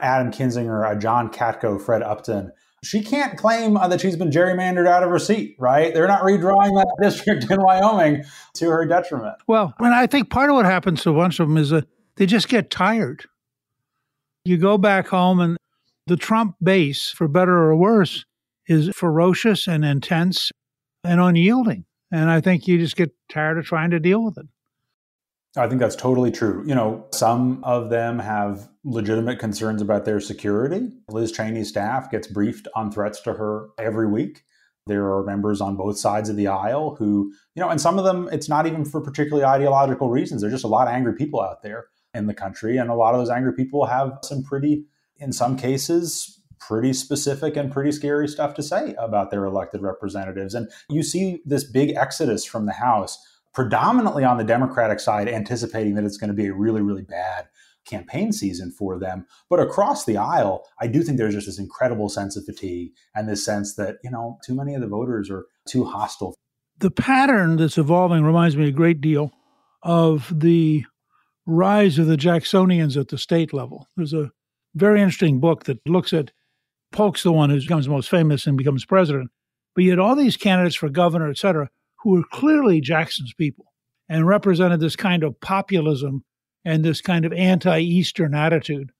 Adam 0.00 0.32
Kinzinger, 0.32 0.90
uh, 0.90 0.98
John 0.98 1.30
Katko, 1.30 1.80
Fred 1.80 2.02
Upton, 2.02 2.50
she 2.82 3.00
can't 3.00 3.38
claim 3.38 3.76
uh, 3.76 3.86
that 3.88 4.00
she's 4.00 4.16
been 4.16 4.30
gerrymandered 4.30 4.88
out 4.88 5.04
of 5.04 5.10
her 5.10 5.20
seat, 5.20 5.54
right? 5.58 5.94
They're 5.94 6.08
not 6.08 6.22
redrawing 6.22 6.74
that 6.76 6.96
district 7.02 7.48
in 7.48 7.62
Wyoming 7.62 8.24
to 8.54 8.70
her 8.70 8.84
detriment. 8.84 9.36
Well, 9.46 9.72
and 9.78 9.94
I 9.94 10.08
think 10.08 10.30
part 10.30 10.50
of 10.50 10.56
what 10.56 10.66
happens 10.66 11.02
to 11.02 11.10
a 11.10 11.14
bunch 11.14 11.38
of 11.38 11.48
them 11.48 11.56
is 11.56 11.70
that 11.70 11.86
they 12.16 12.26
just 12.26 12.48
get 12.48 12.70
tired. 12.70 13.26
You 14.44 14.58
go 14.58 14.78
back 14.78 15.06
home 15.06 15.38
and 15.38 15.56
the 16.06 16.16
Trump 16.16 16.56
base, 16.62 17.10
for 17.10 17.28
better 17.28 17.54
or 17.54 17.76
worse, 17.76 18.24
is 18.66 18.90
ferocious 18.94 19.66
and 19.66 19.84
intense 19.84 20.50
and 21.04 21.20
unyielding. 21.20 21.84
And 22.10 22.30
I 22.30 22.40
think 22.40 22.68
you 22.68 22.78
just 22.78 22.96
get 22.96 23.10
tired 23.28 23.58
of 23.58 23.64
trying 23.64 23.90
to 23.90 24.00
deal 24.00 24.22
with 24.22 24.38
it. 24.38 24.46
I 25.56 25.68
think 25.68 25.80
that's 25.80 25.96
totally 25.96 26.30
true. 26.30 26.64
You 26.66 26.74
know, 26.74 27.04
some 27.10 27.62
of 27.64 27.90
them 27.90 28.18
have 28.18 28.70
legitimate 28.84 29.38
concerns 29.38 29.82
about 29.82 30.04
their 30.04 30.18
security. 30.18 30.88
Liz 31.08 31.30
Cheney's 31.30 31.68
staff 31.68 32.10
gets 32.10 32.26
briefed 32.26 32.68
on 32.74 32.90
threats 32.90 33.20
to 33.22 33.34
her 33.34 33.68
every 33.78 34.06
week. 34.06 34.44
There 34.86 35.12
are 35.12 35.24
members 35.24 35.60
on 35.60 35.76
both 35.76 35.98
sides 35.98 36.28
of 36.28 36.36
the 36.36 36.48
aisle 36.48 36.96
who, 36.96 37.32
you 37.54 37.60
know, 37.60 37.68
and 37.68 37.80
some 37.80 37.98
of 37.98 38.04
them, 38.04 38.28
it's 38.32 38.48
not 38.48 38.66
even 38.66 38.84
for 38.84 39.00
particularly 39.00 39.44
ideological 39.44 40.10
reasons. 40.10 40.40
There's 40.40 40.54
just 40.54 40.64
a 40.64 40.68
lot 40.68 40.88
of 40.88 40.94
angry 40.94 41.14
people 41.14 41.40
out 41.40 41.62
there 41.62 41.86
in 42.14 42.26
the 42.26 42.34
country. 42.34 42.78
And 42.78 42.90
a 42.90 42.94
lot 42.94 43.14
of 43.14 43.20
those 43.20 43.30
angry 43.30 43.52
people 43.52 43.84
have 43.86 44.18
some 44.22 44.42
pretty 44.42 44.86
in 45.22 45.32
some 45.32 45.56
cases, 45.56 46.40
pretty 46.58 46.92
specific 46.92 47.56
and 47.56 47.72
pretty 47.72 47.92
scary 47.92 48.28
stuff 48.28 48.54
to 48.54 48.62
say 48.62 48.94
about 48.98 49.30
their 49.30 49.44
elected 49.44 49.82
representatives. 49.82 50.54
And 50.54 50.68
you 50.88 51.02
see 51.02 51.40
this 51.44 51.64
big 51.64 51.90
exodus 51.96 52.44
from 52.44 52.66
the 52.66 52.72
House, 52.72 53.18
predominantly 53.54 54.24
on 54.24 54.36
the 54.36 54.44
Democratic 54.44 55.00
side, 55.00 55.28
anticipating 55.28 55.94
that 55.94 56.04
it's 56.04 56.16
going 56.16 56.28
to 56.28 56.34
be 56.34 56.46
a 56.46 56.54
really, 56.54 56.82
really 56.82 57.02
bad 57.02 57.46
campaign 57.84 58.32
season 58.32 58.70
for 58.70 58.98
them. 58.98 59.26
But 59.50 59.60
across 59.60 60.04
the 60.04 60.16
aisle, 60.16 60.64
I 60.80 60.86
do 60.86 61.02
think 61.02 61.18
there's 61.18 61.34
just 61.34 61.46
this 61.46 61.58
incredible 61.58 62.08
sense 62.08 62.36
of 62.36 62.44
fatigue 62.44 62.92
and 63.14 63.28
this 63.28 63.44
sense 63.44 63.74
that, 63.74 63.96
you 64.04 64.10
know, 64.10 64.38
too 64.44 64.54
many 64.54 64.74
of 64.74 64.80
the 64.80 64.86
voters 64.86 65.30
are 65.30 65.46
too 65.68 65.84
hostile. 65.84 66.34
The 66.78 66.90
pattern 66.90 67.56
that's 67.56 67.78
evolving 67.78 68.24
reminds 68.24 68.56
me 68.56 68.68
a 68.68 68.72
great 68.72 69.00
deal 69.00 69.32
of 69.82 70.32
the 70.32 70.84
rise 71.44 71.98
of 71.98 72.06
the 72.06 72.16
Jacksonians 72.16 72.96
at 72.96 73.08
the 73.08 73.18
state 73.18 73.52
level. 73.52 73.88
There's 73.96 74.12
a 74.12 74.30
very 74.74 75.00
interesting 75.00 75.40
book 75.40 75.64
that 75.64 75.78
looks 75.86 76.12
at 76.12 76.30
Polk's 76.92 77.22
the 77.22 77.32
one 77.32 77.50
who 77.50 77.60
becomes 77.60 77.88
most 77.88 78.08
famous 78.10 78.46
and 78.46 78.56
becomes 78.56 78.84
president. 78.84 79.30
But 79.74 79.84
you 79.84 79.90
had 79.90 79.98
all 79.98 80.14
these 80.14 80.36
candidates 80.36 80.76
for 80.76 80.88
governor, 80.88 81.30
et 81.30 81.38
cetera, 81.38 81.70
who 82.02 82.10
were 82.10 82.24
clearly 82.24 82.80
Jackson's 82.80 83.32
people 83.34 83.66
and 84.08 84.26
represented 84.26 84.80
this 84.80 84.96
kind 84.96 85.22
of 85.22 85.40
populism 85.40 86.24
and 86.64 86.84
this 86.84 87.00
kind 87.00 87.24
of 87.24 87.32
anti 87.32 87.80
Eastern 87.80 88.34
attitude. 88.34 88.90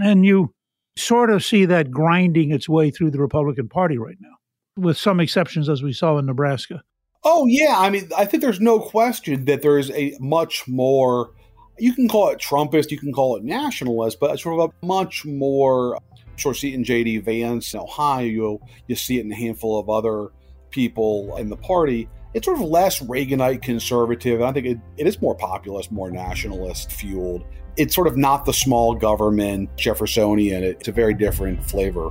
And 0.00 0.24
you 0.24 0.54
sort 0.96 1.30
of 1.30 1.44
see 1.44 1.64
that 1.66 1.90
grinding 1.90 2.52
its 2.52 2.68
way 2.68 2.90
through 2.90 3.10
the 3.10 3.20
Republican 3.20 3.68
Party 3.68 3.98
right 3.98 4.16
now, 4.20 4.36
with 4.76 4.96
some 4.96 5.20
exceptions, 5.20 5.68
as 5.68 5.82
we 5.82 5.92
saw 5.92 6.18
in 6.18 6.26
Nebraska. 6.26 6.82
Oh, 7.24 7.46
yeah. 7.46 7.74
I 7.76 7.90
mean, 7.90 8.08
I 8.16 8.24
think 8.24 8.42
there's 8.42 8.60
no 8.60 8.78
question 8.78 9.44
that 9.44 9.62
there's 9.62 9.90
a 9.90 10.16
much 10.20 10.66
more 10.66 11.32
you 11.80 11.94
can 11.94 12.08
call 12.08 12.30
it 12.30 12.38
Trumpist, 12.38 12.90
you 12.90 12.98
can 12.98 13.12
call 13.12 13.36
it 13.36 13.44
nationalist, 13.44 14.20
but 14.20 14.30
it's 14.32 14.42
sort 14.42 14.60
of 14.60 14.70
a 14.70 14.86
much 14.86 15.24
more 15.24 15.98
sort 16.36 16.56
of 16.56 16.60
see 16.60 16.72
it 16.72 16.74
in 16.74 16.84
J.D. 16.84 17.18
Vance 17.18 17.74
in 17.74 17.80
Ohio. 17.80 18.60
You 18.86 18.96
see 18.96 19.18
it 19.18 19.24
in 19.24 19.32
a 19.32 19.34
handful 19.34 19.78
of 19.78 19.88
other 19.88 20.30
people 20.70 21.36
in 21.36 21.48
the 21.48 21.56
party. 21.56 22.08
It's 22.32 22.44
sort 22.44 22.58
of 22.58 22.64
less 22.64 23.00
Reaganite 23.00 23.62
conservative. 23.62 24.40
I 24.40 24.52
think 24.52 24.66
it, 24.66 24.78
it 24.96 25.06
is 25.06 25.20
more 25.20 25.34
populist, 25.34 25.90
more 25.90 26.10
nationalist 26.10 26.92
fueled. 26.92 27.44
It's 27.76 27.94
sort 27.94 28.06
of 28.06 28.16
not 28.16 28.44
the 28.44 28.52
small 28.52 28.94
government 28.94 29.76
Jeffersonian. 29.76 30.62
It's 30.62 30.88
a 30.88 30.92
very 30.92 31.14
different 31.14 31.62
flavor. 31.62 32.10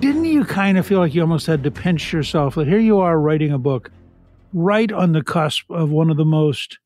Didn't 0.00 0.26
you 0.26 0.44
kind 0.44 0.78
of 0.78 0.86
feel 0.86 1.00
like 1.00 1.12
you 1.12 1.22
almost 1.22 1.48
had 1.48 1.64
to 1.64 1.72
pinch 1.72 2.12
yourself 2.12 2.54
that 2.54 2.68
here 2.68 2.78
you 2.78 3.00
are 3.00 3.18
writing 3.18 3.50
a 3.50 3.58
book 3.58 3.90
right 4.52 4.92
on 4.92 5.10
the 5.10 5.24
cusp 5.24 5.68
of 5.70 5.90
one 5.90 6.08
of 6.08 6.16
the 6.16 6.24
most 6.24 6.78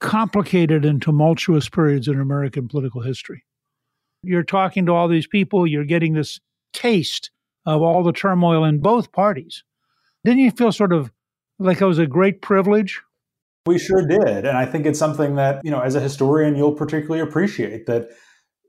complicated 0.00 0.86
and 0.86 1.02
tumultuous 1.02 1.68
periods 1.68 2.08
in 2.08 2.18
American 2.18 2.66
political 2.66 3.02
history? 3.02 3.44
You're 4.22 4.44
talking 4.44 4.86
to 4.86 4.92
all 4.92 5.08
these 5.08 5.26
people, 5.26 5.66
you're 5.66 5.84
getting 5.84 6.14
this 6.14 6.40
taste 6.72 7.30
of 7.66 7.82
all 7.82 8.02
the 8.02 8.12
turmoil 8.12 8.64
in 8.64 8.78
both 8.78 9.12
parties. 9.12 9.62
Didn't 10.24 10.40
you 10.40 10.50
feel 10.50 10.72
sort 10.72 10.94
of 10.94 11.12
like 11.58 11.82
it 11.82 11.86
was 11.86 11.98
a 11.98 12.06
great 12.06 12.40
privilege? 12.40 13.02
We 13.66 13.78
sure 13.78 14.06
did. 14.06 14.46
And 14.46 14.56
I 14.56 14.64
think 14.64 14.86
it's 14.86 14.98
something 14.98 15.34
that, 15.34 15.60
you 15.64 15.70
know, 15.70 15.80
as 15.80 15.94
a 15.94 16.00
historian, 16.00 16.56
you'll 16.56 16.72
particularly 16.72 17.20
appreciate 17.20 17.84
that 17.86 18.08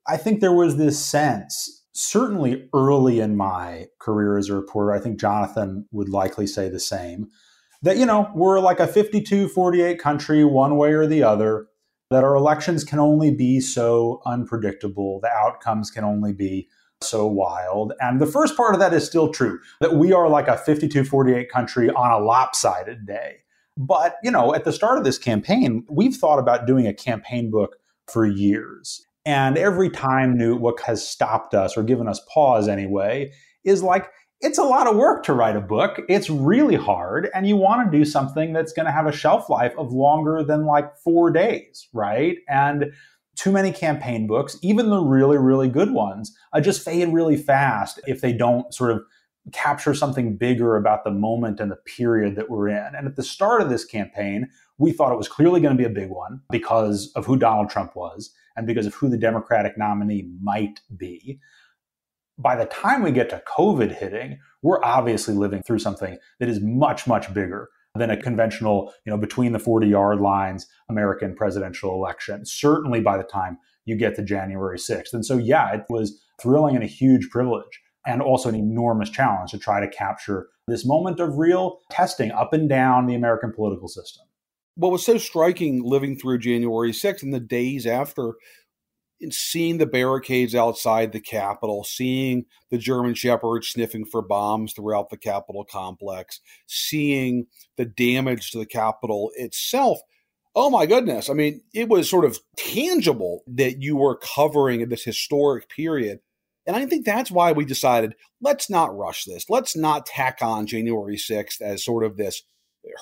I 0.06 0.18
think 0.18 0.42
there 0.42 0.52
was 0.52 0.76
this 0.76 1.00
sense 1.00 1.79
certainly 1.94 2.70
early 2.74 3.20
in 3.20 3.36
my 3.36 3.88
career 4.00 4.38
as 4.38 4.50
a 4.50 4.56
reporter, 4.56 4.92
I 4.92 5.00
think 5.00 5.20
Jonathan 5.20 5.88
would 5.92 6.10
likely 6.10 6.48
say 6.48 6.70
the 6.70 6.80
same, 6.80 7.28
that, 7.82 7.98
you 7.98 8.06
know, 8.06 8.30
we're 8.36 8.60
like 8.60 8.80
a 8.80 8.88
52 8.88 9.48
48 9.48 10.00
country, 10.00 10.44
one 10.44 10.78
way 10.78 10.92
or 10.92 11.08
the 11.08 11.24
other, 11.24 11.68
that 12.10 12.24
our 12.24 12.36
elections 12.36 12.84
can 12.84 13.00
only 13.00 13.32
be 13.32 13.60
so 13.60 14.22
unpredictable, 14.26 15.20
the 15.22 15.30
outcomes 15.30 15.92
can 15.92 16.04
only 16.04 16.34
be 16.34 16.68
so 17.02 17.26
wild. 17.26 17.94
And 18.02 18.20
the 18.20 18.26
first 18.26 18.58
part 18.58 18.74
of 18.74 18.80
that 18.80 18.94
is 18.94 19.06
still 19.06 19.32
true, 19.32 19.60
that 19.80 19.96
we 19.96 20.12
are 20.12 20.28
like 20.28 20.48
a 20.48 20.58
52 20.58 21.06
48 21.06 21.50
country 21.50 21.90
on 21.90 22.12
a 22.12 22.20
lopsided 22.20 23.06
day. 23.06 23.38
But, 23.78 24.18
you 24.24 24.32
know, 24.32 24.54
at 24.54 24.66
the 24.66 24.74
start 24.74 24.98
of 24.98 25.06
this 25.06 25.18
campaign, 25.18 25.86
we've 25.90 26.16
thought 26.16 26.40
about 26.40 26.68
doing 26.68 26.86
a 26.86 26.94
campaign 26.94 27.50
book 27.50 27.78
for 28.08 28.26
years. 28.26 29.06
And 29.26 29.58
every 29.58 29.90
time, 29.90 30.38
Newt, 30.38 30.62
what 30.62 30.80
has 30.82 31.08
stopped 31.08 31.54
us 31.54 31.78
or 31.78 31.84
given 31.84 32.08
us 32.08 32.22
pause 32.34 32.68
anyway 32.68 33.32
is 33.64 33.84
like, 33.84 34.10
it's 34.42 34.58
a 34.58 34.64
lot 34.64 34.88
of 34.88 34.96
work 34.96 35.24
to 35.26 35.34
write 35.34 35.58
a 35.58 35.62
book. 35.62 36.00
It's 36.08 36.30
really 36.30 36.76
hard. 36.76 37.30
And 37.36 37.46
you 37.46 37.58
want 37.58 37.92
to 37.92 37.98
do 37.98 38.06
something 38.06 38.54
that's 38.54 38.72
going 38.72 38.86
to 38.86 38.92
have 38.92 39.06
a 39.06 39.12
shelf 39.12 39.50
life 39.50 39.74
of 39.78 39.92
longer 39.92 40.44
than 40.44 40.66
like 40.66 40.96
four 40.98 41.30
days, 41.30 41.90
right? 41.94 42.38
And 42.48 42.94
too 43.36 43.52
many 43.52 43.72
campaign 43.72 44.28
books, 44.28 44.58
even 44.62 44.90
the 44.90 45.02
really, 45.02 45.38
really 45.38 45.68
good 45.68 45.92
ones, 45.92 46.36
uh, 46.54 46.62
just 46.62 46.84
fade 46.84 47.10
really 47.10 47.38
fast 47.38 48.00
if 48.08 48.22
they 48.22 48.34
don't 48.34 48.74
sort 48.74 48.92
of 48.92 49.02
capture 49.52 49.94
something 49.94 50.38
bigger 50.38 50.76
about 50.76 51.04
the 51.04 51.12
moment 51.12 51.60
and 51.60 51.72
the 51.72 51.76
period 51.76 52.36
that 52.36 52.50
we're 52.50 52.68
in. 52.68 52.96
And 52.96 53.08
at 53.08 53.16
the 53.16 53.24
start 53.24 53.62
of 53.62 53.70
this 53.70 53.86
campaign, 53.86 54.48
we 54.78 54.92
thought 54.92 55.12
it 55.12 55.18
was 55.18 55.28
clearly 55.28 55.60
going 55.60 55.76
to 55.76 55.82
be 55.82 55.88
a 55.90 55.94
big 55.94 56.10
one 56.10 56.42
because 56.50 57.12
of 57.16 57.26
who 57.26 57.38
Donald 57.38 57.70
Trump 57.70 57.96
was 57.96 58.32
and 58.60 58.68
because 58.68 58.86
of 58.86 58.94
who 58.94 59.08
the 59.08 59.18
Democratic 59.18 59.78
nominee 59.78 60.30
might 60.42 60.82
be. 60.98 61.40
By 62.38 62.58
the 62.58 62.66
time 62.66 63.02
we 63.02 63.14
get 63.14 63.30
to 63.30 63.42
COVID 63.48 63.98
hitting, 63.98 64.38
we're 64.62 64.84
obviously 64.84 65.34
living 65.34 65.64
through 65.64 65.80
something 65.80 66.18
that 66.42 66.50
is 66.50 66.60
much, 66.60 67.08
much 67.08 67.34
bigger 67.34 67.70
than 67.96 68.10
a 68.10 68.22
conventional, 68.22 68.94
you 69.06 69.12
know, 69.12 69.18
between 69.18 69.54
the 69.54 69.60
40 69.60 69.88
yard 69.88 70.20
lines 70.20 70.68
American 70.90 71.36
presidential 71.36 71.94
election. 71.94 72.46
Certainly 72.46 73.00
by 73.00 73.16
the 73.16 73.24
time 73.24 73.58
you 73.86 73.96
get 73.96 74.16
to 74.16 74.24
January 74.24 74.78
6th. 74.78 75.14
And 75.14 75.26
so, 75.26 75.38
yeah, 75.38 75.74
it 75.74 75.86
was 75.90 76.22
thrilling 76.42 76.76
and 76.76 76.84
a 76.84 76.88
huge 76.88 77.30
privilege 77.30 77.82
and 78.06 78.22
also 78.22 78.50
an 78.50 78.56
enormous 78.56 79.10
challenge 79.10 79.52
to 79.52 79.58
try 79.58 79.80
to 79.80 79.88
capture 79.88 80.50
this 80.68 80.86
moment 80.86 81.22
of 81.22 81.38
real 81.38 81.80
testing 81.90 82.32
up 82.32 82.52
and 82.52 82.68
down 82.68 83.06
the 83.06 83.16
American 83.16 83.54
political 83.54 83.88
system 83.88 84.26
what 84.80 84.94
was 84.94 85.06
so 85.06 85.18
striking 85.18 85.84
living 85.84 86.18
through 86.18 86.38
January 86.40 86.94
6th 86.94 87.22
and 87.22 87.34
the 87.34 87.40
days 87.42 87.86
after, 87.86 88.36
in 89.20 89.30
seeing 89.30 89.78
the 89.78 89.86
barricades 89.86 90.56
outside 90.56 91.12
the 91.12 91.20
Capitol, 91.20 91.84
seeing 91.84 92.46
the 92.72 92.78
German 92.78 93.14
Shepherds 93.14 93.68
sniffing 93.68 94.06
for 94.06 94.22
bombs 94.22 94.72
throughout 94.72 95.10
the 95.10 95.18
Capitol 95.18 95.66
complex, 95.70 96.40
seeing 96.66 97.48
the 97.76 97.84
damage 97.84 98.52
to 98.52 98.58
the 98.58 98.66
Capitol 98.66 99.32
itself. 99.36 100.00
Oh 100.56 100.70
my 100.70 100.86
goodness. 100.86 101.30
I 101.30 101.34
mean, 101.34 101.62
it 101.74 101.90
was 101.90 102.10
sort 102.10 102.24
of 102.24 102.40
tangible 102.56 103.44
that 103.48 103.82
you 103.82 103.98
were 103.98 104.18
covering 104.18 104.88
this 104.88 105.04
historic 105.04 105.68
period. 105.68 106.20
And 106.66 106.78
I 106.78 106.86
think 106.86 107.06
that's 107.06 107.32
why 107.32 107.52
we 107.52 107.66
decided 107.66 108.16
let's 108.40 108.70
not 108.70 108.98
rush 108.98 109.26
this. 109.26 109.50
Let's 109.50 109.76
not 109.76 110.06
tack 110.06 110.38
on 110.42 110.68
January 110.68 111.18
6th 111.18 111.60
as 111.60 111.84
sort 111.84 112.06
of 112.06 112.16
this 112.16 112.44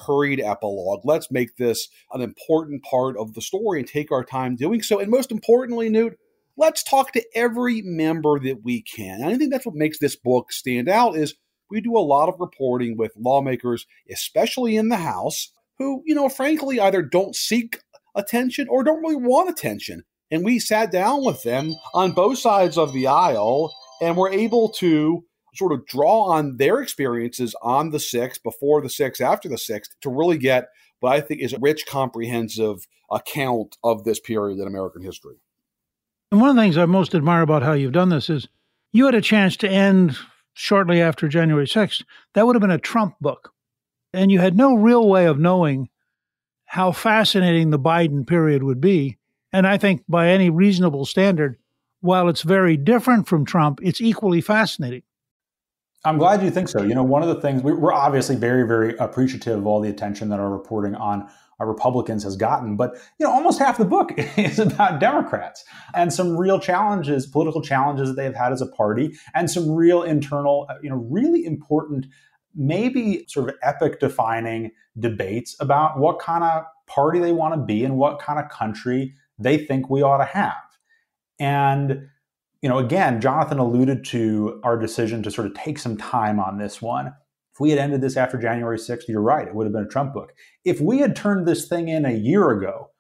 hurried 0.05 0.39
epilogue. 0.39 1.01
Let's 1.03 1.31
make 1.31 1.57
this 1.57 1.87
an 2.11 2.21
important 2.21 2.83
part 2.83 3.17
of 3.17 3.33
the 3.33 3.41
story 3.41 3.79
and 3.79 3.87
take 3.87 4.11
our 4.11 4.23
time 4.23 4.55
doing 4.55 4.81
so. 4.81 4.99
And 4.99 5.11
most 5.11 5.31
importantly, 5.31 5.89
Newt, 5.89 6.17
let's 6.57 6.83
talk 6.83 7.11
to 7.13 7.23
every 7.35 7.81
member 7.83 8.39
that 8.39 8.63
we 8.63 8.81
can. 8.81 9.21
And 9.21 9.29
I 9.29 9.37
think 9.37 9.51
that's 9.51 9.65
what 9.65 9.75
makes 9.75 9.99
this 9.99 10.15
book 10.15 10.51
stand 10.51 10.89
out 10.89 11.15
is 11.15 11.35
we 11.69 11.81
do 11.81 11.97
a 11.97 11.99
lot 11.99 12.29
of 12.29 12.39
reporting 12.39 12.97
with 12.97 13.11
lawmakers, 13.17 13.85
especially 14.11 14.75
in 14.75 14.89
the 14.89 14.97
House, 14.97 15.51
who, 15.77 16.01
you 16.05 16.15
know, 16.15 16.29
frankly 16.29 16.79
either 16.79 17.01
don't 17.01 17.35
seek 17.35 17.79
attention 18.15 18.67
or 18.69 18.83
don't 18.83 19.01
really 19.01 19.15
want 19.15 19.49
attention. 19.49 20.03
And 20.31 20.43
we 20.43 20.59
sat 20.59 20.91
down 20.91 21.23
with 21.23 21.43
them 21.43 21.73
on 21.93 22.11
both 22.11 22.39
sides 22.39 22.77
of 22.77 22.93
the 22.93 23.07
aisle 23.07 23.73
and 24.01 24.17
were 24.17 24.29
able 24.29 24.69
to 24.69 25.23
sort 25.57 25.73
of 25.73 25.85
draw 25.85 26.23
on 26.31 26.57
their 26.57 26.79
experiences 26.81 27.55
on 27.61 27.89
the 27.91 27.99
sixth, 27.99 28.43
before 28.43 28.81
the 28.81 28.89
sixth, 28.89 29.21
after 29.21 29.49
the 29.49 29.57
sixth, 29.57 29.95
to 30.01 30.09
really 30.09 30.37
get 30.37 30.69
what 30.99 31.13
I 31.13 31.21
think 31.21 31.41
is 31.41 31.53
a 31.53 31.59
rich, 31.59 31.85
comprehensive 31.85 32.87
account 33.11 33.77
of 33.83 34.03
this 34.03 34.19
period 34.19 34.59
in 34.59 34.67
American 34.67 35.01
history. 35.01 35.35
And 36.31 36.41
one 36.41 36.49
of 36.49 36.55
the 36.55 36.61
things 36.61 36.77
I 36.77 36.85
most 36.85 37.15
admire 37.15 37.41
about 37.41 37.63
how 37.63 37.73
you've 37.73 37.93
done 37.93 38.09
this 38.09 38.29
is 38.29 38.47
you 38.91 39.05
had 39.05 39.15
a 39.15 39.21
chance 39.21 39.55
to 39.57 39.69
end 39.69 40.17
shortly 40.53 41.01
after 41.01 41.27
January 41.27 41.67
6th. 41.67 42.03
That 42.33 42.45
would 42.45 42.55
have 42.55 42.61
been 42.61 42.71
a 42.71 42.79
Trump 42.79 43.15
book. 43.21 43.53
And 44.13 44.31
you 44.31 44.39
had 44.39 44.57
no 44.57 44.75
real 44.75 45.07
way 45.07 45.25
of 45.25 45.39
knowing 45.39 45.89
how 46.65 46.91
fascinating 46.91 47.69
the 47.69 47.79
Biden 47.79 48.25
period 48.25 48.63
would 48.63 48.81
be. 48.81 49.17
And 49.53 49.65
I 49.65 49.77
think 49.77 50.03
by 50.09 50.29
any 50.29 50.49
reasonable 50.49 51.05
standard, 51.05 51.57
while 52.01 52.27
it's 52.27 52.41
very 52.41 52.75
different 52.75 53.27
from 53.27 53.45
Trump, 53.45 53.79
it's 53.81 54.01
equally 54.01 54.41
fascinating. 54.41 55.03
I'm 56.05 56.17
glad 56.17 56.43
you 56.43 56.51
think 56.51 56.69
so. 56.69 56.83
You 56.83 56.95
know, 56.95 57.03
one 57.03 57.23
of 57.23 57.27
the 57.27 57.41
things 57.41 57.63
we're 57.63 57.93
obviously 57.93 58.35
very, 58.35 58.67
very 58.67 58.95
appreciative 58.97 59.57
of 59.57 59.67
all 59.67 59.81
the 59.81 59.89
attention 59.89 60.29
that 60.29 60.39
our 60.39 60.49
reporting 60.49 60.95
on 60.95 61.27
our 61.59 61.67
Republicans 61.67 62.23
has 62.23 62.35
gotten, 62.35 62.75
but 62.75 62.93
you 63.19 63.25
know, 63.25 63.31
almost 63.31 63.57
half 63.57 63.77
the 63.77 63.85
book 63.85 64.11
is 64.37 64.59
about 64.59 64.99
Democrats 64.99 65.65
and 65.95 66.13
some 66.13 66.37
real 66.37 66.59
challenges, 66.59 67.25
political 67.25 67.61
challenges 67.61 68.09
that 68.09 68.15
they've 68.15 68.35
had 68.35 68.51
as 68.51 68.61
a 68.61 68.67
party, 68.67 69.17
and 69.33 69.49
some 69.49 69.71
real 69.71 70.03
internal, 70.03 70.67
uh, 70.69 70.75
you 70.83 70.89
know, 70.89 70.97
really 71.09 71.45
important, 71.45 72.05
maybe 72.55 73.25
sort 73.27 73.49
of 73.49 73.55
epic-defining 73.63 74.71
debates 74.99 75.55
about 75.59 75.97
what 75.97 76.19
kind 76.19 76.43
of 76.43 76.63
party 76.85 77.19
they 77.19 77.31
want 77.31 77.55
to 77.55 77.59
be 77.59 77.83
and 77.83 77.97
what 77.97 78.19
kind 78.19 78.39
of 78.39 78.49
country 78.49 79.15
they 79.39 79.57
think 79.57 79.89
we 79.89 80.03
ought 80.03 80.17
to 80.17 80.25
have. 80.25 80.55
And 81.39 82.07
you 82.61 82.69
know, 82.69 82.77
again, 82.77 83.21
Jonathan 83.21 83.59
alluded 83.59 84.05
to 84.05 84.59
our 84.63 84.77
decision 84.77 85.23
to 85.23 85.31
sort 85.31 85.47
of 85.47 85.53
take 85.53 85.77
some 85.77 85.97
time 85.97 86.39
on 86.39 86.57
this 86.57 86.81
one. 86.81 87.07
If 87.07 87.59
we 87.59 87.69
had 87.71 87.79
ended 87.79 88.01
this 88.01 88.17
after 88.17 88.37
January 88.37 88.77
6th, 88.77 89.07
you're 89.07 89.21
right, 89.21 89.47
it 89.47 89.55
would 89.55 89.65
have 89.65 89.73
been 89.73 89.85
a 89.85 89.89
Trump 89.89 90.13
book. 90.13 90.33
If 90.63 90.79
we 90.79 90.99
had 90.99 91.15
turned 91.15 91.47
this 91.47 91.67
thing 91.67 91.87
in 91.87 92.05
a 92.05 92.11
year 92.11 92.51
ago, 92.51 92.91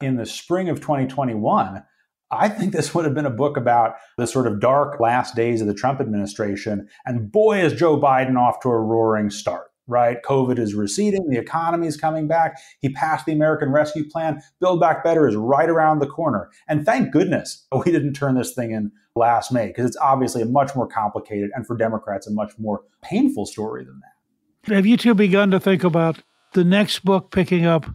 in 0.00 0.16
the 0.16 0.26
spring 0.26 0.68
of 0.68 0.80
2021, 0.80 1.82
I 2.30 2.48
think 2.48 2.72
this 2.72 2.94
would 2.94 3.04
have 3.04 3.14
been 3.14 3.26
a 3.26 3.30
book 3.30 3.56
about 3.56 3.94
the 4.16 4.26
sort 4.26 4.46
of 4.46 4.60
dark 4.60 5.00
last 5.00 5.36
days 5.36 5.60
of 5.60 5.66
the 5.66 5.74
Trump 5.74 6.00
administration. 6.00 6.88
And 7.06 7.30
boy, 7.30 7.60
is 7.64 7.72
Joe 7.72 8.00
Biden 8.00 8.38
off 8.38 8.60
to 8.60 8.68
a 8.68 8.78
roaring 8.78 9.30
start 9.30 9.68
right? 9.86 10.22
COVID 10.22 10.58
is 10.58 10.74
receding, 10.74 11.28
the 11.28 11.38
economy 11.38 11.86
is 11.86 11.96
coming 11.96 12.26
back. 12.26 12.58
He 12.80 12.88
passed 12.88 13.26
the 13.26 13.32
American 13.32 13.70
Rescue 13.70 14.08
Plan. 14.08 14.42
Build 14.60 14.80
Back 14.80 15.04
Better 15.04 15.28
is 15.28 15.36
right 15.36 15.68
around 15.68 15.98
the 15.98 16.06
corner. 16.06 16.50
And 16.68 16.84
thank 16.84 17.12
goodness 17.12 17.66
we 17.84 17.92
didn't 17.92 18.14
turn 18.14 18.34
this 18.34 18.54
thing 18.54 18.72
in 18.72 18.92
last 19.16 19.52
May 19.52 19.68
because 19.68 19.86
it's 19.86 19.96
obviously 19.98 20.42
a 20.42 20.46
much 20.46 20.74
more 20.74 20.86
complicated 20.86 21.50
and 21.54 21.66
for 21.66 21.76
Democrats 21.76 22.26
a 22.26 22.32
much 22.32 22.52
more 22.58 22.82
painful 23.02 23.46
story 23.46 23.84
than 23.84 24.00
that. 24.00 24.74
Have 24.74 24.86
you 24.86 24.96
two 24.96 25.14
begun 25.14 25.50
to 25.50 25.60
think 25.60 25.84
about 25.84 26.22
the 26.54 26.64
next 26.64 27.04
book 27.04 27.30
picking 27.30 27.66
up, 27.66 27.86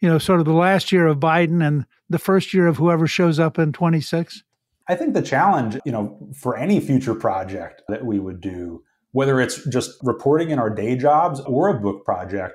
you 0.00 0.08
know, 0.08 0.18
sort 0.18 0.40
of 0.40 0.46
the 0.46 0.52
last 0.52 0.92
year 0.92 1.06
of 1.06 1.18
Biden 1.18 1.66
and 1.66 1.86
the 2.10 2.18
first 2.18 2.52
year 2.52 2.66
of 2.66 2.76
whoever 2.76 3.06
shows 3.06 3.38
up 3.38 3.58
in 3.58 3.72
26? 3.72 4.44
I 4.88 4.94
think 4.94 5.14
the 5.14 5.22
challenge, 5.22 5.78
you 5.84 5.92
know, 5.92 6.18
for 6.34 6.56
any 6.56 6.80
future 6.80 7.14
project 7.14 7.82
that 7.88 8.04
we 8.04 8.18
would 8.18 8.40
do 8.40 8.82
whether 9.12 9.40
it's 9.40 9.64
just 9.68 9.98
reporting 10.02 10.50
in 10.50 10.58
our 10.58 10.70
day 10.70 10.96
jobs 10.96 11.40
or 11.40 11.68
a 11.68 11.80
book 11.80 12.04
project. 12.04 12.54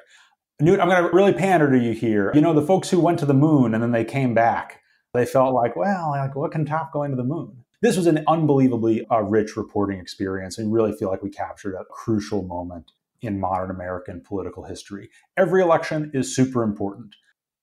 Newt, 0.59 0.79
I'm 0.79 0.87
going 0.87 1.03
to 1.03 1.15
really 1.15 1.33
pander 1.33 1.71
to 1.71 1.77
you 1.77 1.93
here. 1.93 2.31
You 2.33 2.41
know, 2.41 2.53
the 2.53 2.61
folks 2.61 2.89
who 2.89 2.99
went 2.99 3.19
to 3.19 3.25
the 3.25 3.33
moon 3.33 3.73
and 3.73 3.81
then 3.81 3.91
they 3.91 4.05
came 4.05 4.33
back, 4.33 4.81
they 5.13 5.25
felt 5.25 5.53
like, 5.53 5.75
well, 5.75 6.11
like 6.11 6.35
what 6.35 6.51
can 6.51 6.65
top 6.65 6.93
going 6.93 7.11
to 7.11 7.17
the 7.17 7.23
moon? 7.23 7.63
This 7.81 7.97
was 7.97 8.07
an 8.07 8.23
unbelievably 8.27 9.07
uh, 9.11 9.21
rich 9.21 9.57
reporting 9.57 9.99
experience. 9.99 10.57
and 10.57 10.71
really 10.71 10.93
feel 10.93 11.09
like 11.09 11.21
we 11.21 11.29
captured 11.29 11.75
a 11.75 11.85
crucial 11.85 12.43
moment 12.43 12.91
in 13.21 13.39
modern 13.39 13.71
American 13.71 14.21
political 14.21 14.63
history. 14.63 15.09
Every 15.35 15.61
election 15.61 16.11
is 16.13 16.35
super 16.35 16.63
important. 16.63 17.15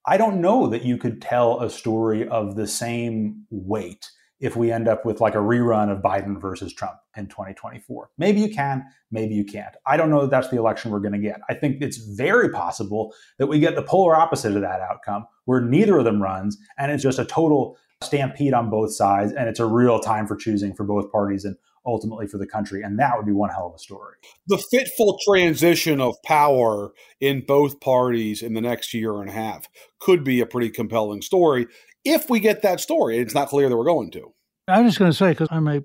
I 0.06 0.16
don't 0.16 0.40
know 0.40 0.66
that 0.66 0.84
you 0.84 0.96
could 0.96 1.22
tell 1.22 1.60
a 1.60 1.70
story 1.70 2.26
of 2.26 2.56
the 2.56 2.66
same 2.66 3.46
weight 3.50 4.10
if 4.40 4.56
we 4.56 4.72
end 4.72 4.88
up 4.88 5.04
with 5.04 5.20
like 5.20 5.34
a 5.34 5.38
rerun 5.38 5.92
of 5.92 6.02
Biden 6.02 6.40
versus 6.40 6.72
Trump 6.72 6.96
in 7.16 7.26
2024. 7.26 8.10
Maybe 8.18 8.40
you 8.40 8.52
can, 8.52 8.84
maybe 9.10 9.34
you 9.34 9.44
can't. 9.44 9.74
I 9.86 9.96
don't 9.96 10.10
know 10.10 10.22
that 10.22 10.30
that's 10.30 10.48
the 10.48 10.56
election 10.58 10.90
we're 10.90 11.00
going 11.00 11.12
to 11.12 11.18
get. 11.18 11.40
I 11.48 11.54
think 11.54 11.82
it's 11.82 11.98
very 11.98 12.48
possible 12.50 13.14
that 13.38 13.46
we 13.46 13.58
get 13.58 13.76
the 13.76 13.82
polar 13.82 14.16
opposite 14.16 14.54
of 14.56 14.62
that 14.62 14.80
outcome, 14.80 15.26
where 15.44 15.60
neither 15.60 15.98
of 15.98 16.04
them 16.04 16.22
runs, 16.22 16.56
and 16.78 16.90
it's 16.90 17.02
just 17.02 17.18
a 17.18 17.24
total 17.24 17.76
stampede 18.02 18.54
on 18.54 18.70
both 18.70 18.94
sides, 18.94 19.32
and 19.32 19.48
it's 19.48 19.60
a 19.60 19.66
real 19.66 20.00
time 20.00 20.26
for 20.26 20.36
choosing 20.36 20.74
for 20.74 20.84
both 20.84 21.12
parties 21.12 21.44
and 21.44 21.56
ultimately 21.86 22.26
for 22.26 22.38
the 22.38 22.46
country. 22.46 22.82
And 22.82 22.98
that 22.98 23.16
would 23.16 23.26
be 23.26 23.32
one 23.32 23.50
hell 23.50 23.68
of 23.68 23.74
a 23.74 23.78
story. 23.78 24.16
The 24.46 24.62
fitful 24.70 25.18
transition 25.26 26.00
of 26.00 26.14
power 26.24 26.92
in 27.20 27.42
both 27.46 27.80
parties 27.80 28.42
in 28.42 28.54
the 28.54 28.60
next 28.60 28.92
year 28.94 29.20
and 29.20 29.30
a 29.30 29.32
half 29.32 29.68
could 29.98 30.24
be 30.24 30.40
a 30.40 30.46
pretty 30.46 30.70
compelling 30.70 31.22
story 31.22 31.66
if 32.04 32.30
we 32.30 32.40
get 32.40 32.62
that 32.62 32.80
story. 32.80 33.18
It's 33.18 33.34
not 33.34 33.48
clear 33.48 33.68
that 33.68 33.76
we're 33.76 33.84
going 33.84 34.10
to. 34.12 34.32
I'm 34.68 34.86
just 34.86 34.98
going 34.98 35.10
to 35.10 35.16
say, 35.16 35.30
because 35.30 35.48
I'm 35.50 35.68
a 35.68 35.82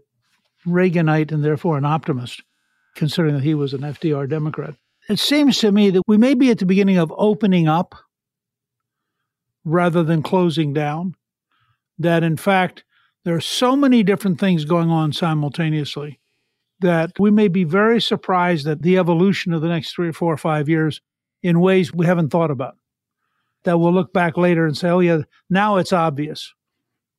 Reaganite 0.66 1.32
and 1.32 1.44
therefore 1.44 1.78
an 1.78 1.86
optimist, 1.86 2.44
considering 2.96 3.36
that 3.36 3.44
he 3.44 3.56
was 3.56 3.74
an 3.74 3.82
FDR 3.82 4.30
Democrat, 4.30 4.76
it 5.10 5.20
seems 5.20 5.60
to 5.60 5.72
me 5.72 5.90
that 5.92 6.04
we 6.08 6.18
may 6.18 6.34
be 6.34 6.50
at 6.50 6.60
the 6.60 6.66
beginning 6.66 6.98
of 6.98 7.14
opening 7.18 7.68
up 7.68 7.96
rather 9.64 10.04
than 10.04 10.24
closing 10.24 10.74
down. 10.74 11.16
That 11.98 12.24
in 12.24 12.38
fact, 12.38 12.84
there 13.24 13.36
are 13.36 13.42
so 13.42 13.76
many 13.76 14.04
different 14.04 14.40
things 14.40 14.66
going 14.66 14.90
on 14.90 15.14
simultaneously 15.14 16.20
that 16.82 17.12
we 17.20 17.32
may 17.32 17.48
be 17.48 17.64
very 17.64 18.02
surprised 18.02 18.68
at 18.68 18.82
the 18.82 18.98
evolution 18.98 19.54
of 19.54 19.62
the 19.62 19.70
next 19.70 19.94
three 19.94 20.10
or 20.10 20.14
four 20.14 20.34
or 20.34 20.38
five 20.38 20.68
years 20.68 21.02
in 21.42 21.62
ways 21.62 21.94
we 21.94 22.06
haven't 22.06 22.30
thought 22.30 22.52
about 22.52 22.76
that 23.66 23.80
we'll 23.80 23.94
look 23.94 24.14
back 24.14 24.38
later 24.38 24.66
and 24.66 24.78
say, 24.78 24.90
oh, 24.90 25.00
yeah, 25.00 25.20
now 25.50 25.78
it's 25.78 25.94
obvious. 25.94 26.54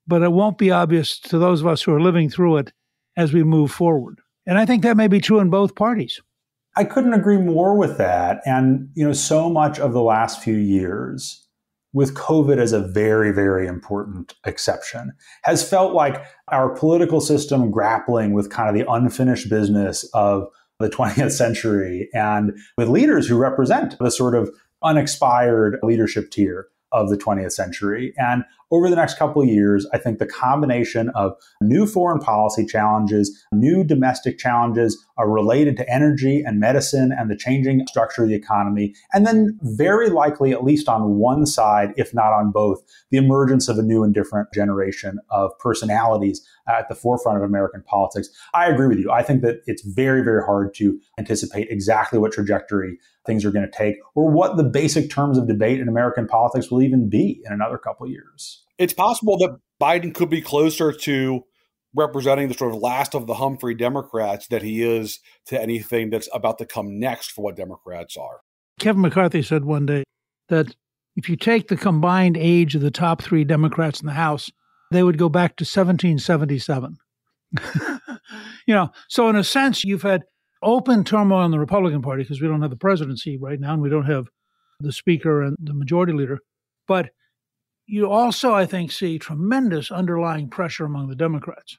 But 0.07 0.23
it 0.23 0.33
won't 0.33 0.59
be 0.59 0.71
obvious 0.71 1.19
to 1.21 1.39
those 1.39 1.61
of 1.61 1.67
us 1.67 1.83
who 1.83 1.93
are 1.93 2.01
living 2.01 2.31
through 2.31 2.59
it 2.59 2.73
as 3.17 3.33
we 3.33 3.43
move 3.43 3.71
forward. 3.71 4.21
And 4.47 4.59
I 4.59 4.67
think 4.67 4.83
that 4.83 4.97
may 4.97 5.09
be 5.09 5.21
true 5.21 5.41
in 5.41 5.51
both 5.51 5.75
parties. 5.75 6.21
I 6.77 6.85
couldn't 6.85 7.15
agree 7.15 7.39
more 7.39 7.77
with 7.77 7.97
that. 7.99 8.43
And, 8.45 8.91
you 8.95 9.05
know, 9.05 9.13
so 9.13 9.49
much 9.49 9.79
of 9.79 9.93
the 9.93 10.03
last 10.03 10.43
few 10.43 10.57
years, 10.57 11.43
with 11.93 12.15
COVID 12.15 12.59
as 12.59 12.73
a 12.73 12.87
very, 12.87 13.33
very 13.33 13.67
important 13.67 14.35
exception, 14.45 15.13
has 15.45 15.69
felt 15.69 15.95
like 15.95 16.23
our 16.49 16.69
political 16.69 17.23
system 17.23 17.71
grappling 17.71 18.35
with 18.35 18.51
kind 18.51 18.69
of 18.69 18.75
the 18.75 18.91
unfinished 18.93 19.49
business 19.49 20.09
of 20.13 20.47
the 20.79 20.91
20th 20.91 21.33
century 21.33 22.11
and 22.13 22.53
with 22.77 22.89
leaders 22.89 23.27
who 23.27 23.39
represent 23.39 23.97
the 23.99 24.11
sort 24.11 24.35
of 24.35 24.51
unexpired 24.87 25.79
leadership 25.83 26.31
tier 26.31 26.68
of 26.92 27.11
the 27.11 27.16
20th 27.16 27.53
century. 27.53 28.14
And 28.16 28.44
over 28.71 28.91
the 28.91 28.97
next 28.97 29.19
couple 29.19 29.43
of 29.43 29.49
years, 29.49 29.87
I 29.93 29.99
think 29.99 30.19
the 30.19 30.27
combination 30.27 31.11
of 31.11 31.33
new 31.61 31.87
foreign 31.87 32.19
policy 32.19 32.67
challenges, 32.67 33.47
new 33.53 33.85
domestic 33.85 34.39
challenges 34.39 35.03
are 35.17 35.31
related 35.31 35.77
to 35.79 35.89
energy 35.89 36.43
and 36.45 36.59
medicine 36.59 37.13
and 37.17 37.31
the 37.31 37.37
changing 37.37 37.87
structure 37.87 38.25
of 38.25 38.29
the 38.29 38.35
economy, 38.35 38.95
and 39.13 39.27
then 39.27 39.59
very 39.63 40.11
likely, 40.11 40.53
at 40.53 40.65
least 40.65 40.89
on 40.89 41.17
one 41.17 41.47
side, 41.47 41.93
if 41.97 42.13
not 42.13 42.33
on 42.33 42.51
both, 42.51 42.83
the 43.11 43.19
emergence 43.19 43.69
of 43.69 43.79
a 43.79 43.83
new 43.83 44.03
and 44.03 44.15
different 44.15 44.53
generation 44.53 45.19
of 45.31 45.57
personalities 45.59 46.45
at 46.69 46.89
the 46.89 46.95
forefront 46.95 47.39
of 47.39 47.45
American 47.45 47.83
politics. 47.83 48.29
I 48.53 48.67
agree 48.67 48.89
with 48.89 48.99
you. 48.99 49.11
I 49.11 49.23
think 49.23 49.43
that 49.43 49.63
it's 49.67 49.83
very, 49.83 50.23
very 50.23 50.43
hard 50.45 50.75
to 50.75 50.99
anticipate 51.19 51.69
exactly 51.71 52.19
what 52.19 52.33
trajectory 52.33 52.99
things 53.25 53.45
are 53.45 53.51
going 53.51 53.69
to 53.69 53.77
take 53.77 53.97
or 54.15 54.31
what 54.31 54.57
the 54.57 54.65
basic 54.65 55.11
terms 55.11 55.37
of 55.37 55.49
debate 55.49 55.81
in 55.81 55.89
American 55.89 56.27
politics 56.27 56.71
will 56.71 56.83
even 56.83 57.09
be 57.09 57.43
in 57.45 57.53
another 57.53 57.79
couple 57.79 58.07
of 58.07 58.13
years. 58.13 58.56
It's 58.79 58.93
possible 58.93 59.39
that 59.39 59.59
Biden 59.81 60.15
could 60.15 60.31
be 60.31 60.41
closer 60.43 60.93
to 60.93 61.45
representing 61.95 62.49
the 62.49 62.55
sort 62.55 62.75
of 62.75 62.81
last 62.81 63.15
of 63.15 63.27
the 63.27 63.35
Humphrey 63.35 63.75
Democrats 63.75 64.49
that 64.49 64.62
he 64.62 64.83
is 64.83 65.21
to 65.47 65.61
anything 65.61 66.11
that's 66.11 66.29
about 66.33 66.59
to 66.59 66.67
come 66.67 66.99
next 66.99 67.31
for 67.31 67.43
what 67.43 67.57
Democrats 67.57 68.17
are. 68.17 68.41
Kevin 68.79 69.03
McCarthy 69.03 69.43
said 69.43 69.65
one 69.65 69.87
day 69.87 70.05
that 70.49 70.77
if 71.17 71.31
you 71.31 71.37
take 71.37 71.69
the 71.69 71.77
combined 71.77 72.37
age 72.37 72.75
of 72.75 72.83
the 72.83 72.91
top 72.91 73.23
three 73.23 73.45
Democrats 73.45 74.01
in 74.01 74.07
the 74.07 74.12
House, 74.12 74.51
they 74.91 75.03
would 75.03 75.17
go 75.17 75.31
back 75.31 75.57
to 75.57 75.62
1777. 75.62 76.99
you 78.67 78.75
know, 78.75 78.91
so 79.09 79.29
in 79.31 79.37
a 79.37 79.45
sense, 79.45 79.83
you've 79.83 80.03
had 80.03 80.24
open 80.62 81.05
turmoil 81.05 81.45
in 81.45 81.51
the 81.51 81.59
Republican 81.59 82.03
Party 82.03 82.22
because 82.22 82.41
we 82.41 82.49
don't 82.49 82.61
have 82.61 82.70
the 82.70 82.77
presidency 82.77 83.39
right 83.39 83.59
now 83.59 83.72
and 83.72 83.83
we 83.83 83.89
don't 83.89 84.07
have 84.07 84.29
the 84.81 84.93
speaker 84.93 85.43
and 85.43 85.57
the 85.59 85.72
majority 85.72 86.12
leader. 86.12 86.41
But 86.87 87.11
you 87.87 88.11
also, 88.11 88.53
I 88.53 88.66
think, 88.66 88.91
see 88.91 89.18
tremendous 89.18 89.91
underlying 89.91 90.49
pressure 90.49 90.84
among 90.84 91.09
the 91.09 91.14
Democrats. 91.14 91.78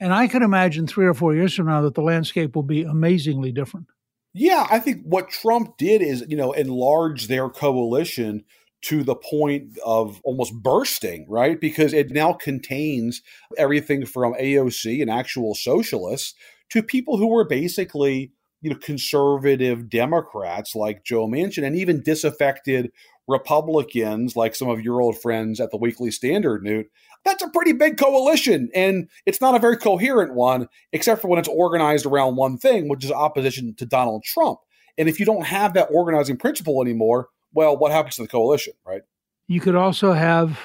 And 0.00 0.12
I 0.12 0.26
can 0.26 0.42
imagine 0.42 0.86
three 0.86 1.06
or 1.06 1.14
four 1.14 1.34
years 1.34 1.54
from 1.54 1.66
now 1.66 1.82
that 1.82 1.94
the 1.94 2.02
landscape 2.02 2.56
will 2.56 2.64
be 2.64 2.82
amazingly 2.82 3.52
different. 3.52 3.86
Yeah, 4.32 4.66
I 4.68 4.80
think 4.80 5.02
what 5.04 5.30
Trump 5.30 5.76
did 5.78 6.02
is, 6.02 6.24
you 6.28 6.36
know, 6.36 6.52
enlarge 6.52 7.28
their 7.28 7.48
coalition 7.48 8.44
to 8.82 9.04
the 9.04 9.14
point 9.14 9.78
of 9.84 10.20
almost 10.24 10.52
bursting, 10.52 11.26
right? 11.28 11.58
Because 11.60 11.92
it 11.92 12.10
now 12.10 12.32
contains 12.32 13.22
everything 13.56 14.04
from 14.04 14.34
AOC 14.34 15.00
and 15.00 15.10
actual 15.10 15.54
socialists 15.54 16.34
to 16.70 16.82
people 16.82 17.16
who 17.16 17.28
were 17.28 17.46
basically 17.46 18.32
you 18.64 18.70
know 18.70 18.76
conservative 18.76 19.90
Democrats 19.90 20.74
like 20.74 21.04
Joe 21.04 21.28
Manchin 21.28 21.64
and 21.64 21.76
even 21.76 22.02
disaffected 22.02 22.90
Republicans, 23.26 24.36
like 24.36 24.54
some 24.54 24.68
of 24.68 24.82
your 24.82 25.00
old 25.00 25.20
friends 25.20 25.60
at 25.60 25.70
the 25.70 25.76
Weekly 25.76 26.10
Standard, 26.10 26.62
Newt, 26.62 26.90
that's 27.24 27.42
a 27.42 27.48
pretty 27.48 27.72
big 27.72 27.96
coalition. 27.96 28.70
And 28.74 29.08
it's 29.24 29.40
not 29.40 29.54
a 29.54 29.58
very 29.58 29.76
coherent 29.76 30.34
one, 30.34 30.68
except 30.92 31.22
for 31.22 31.28
when 31.28 31.38
it's 31.38 31.48
organized 31.48 32.06
around 32.06 32.36
one 32.36 32.58
thing, 32.58 32.88
which 32.88 33.04
is 33.04 33.10
opposition 33.10 33.74
to 33.76 33.86
Donald 33.86 34.24
Trump. 34.24 34.58
And 34.98 35.08
if 35.08 35.18
you 35.18 35.26
don't 35.26 35.46
have 35.46 35.74
that 35.74 35.88
organizing 35.90 36.36
principle 36.36 36.82
anymore, 36.82 37.28
well, 37.52 37.76
what 37.76 37.92
happens 37.92 38.16
to 38.16 38.22
the 38.22 38.28
coalition, 38.28 38.74
right? 38.86 39.02
You 39.48 39.60
could 39.60 39.74
also 39.74 40.12
have 40.12 40.60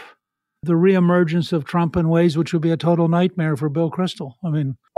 the 0.61 0.73
reemergence 0.73 1.53
of 1.53 1.63
Trump 1.63 1.95
in 1.95 2.09
ways 2.09 2.37
which 2.37 2.51
would 2.51 2.61
be 2.61 2.71
a 2.71 2.77
total 2.77 3.07
nightmare 3.07 3.55
for 3.55 3.69
Bill 3.69 3.89
Kristol. 3.89 4.33
I 4.43 4.49
mean, 4.49 4.77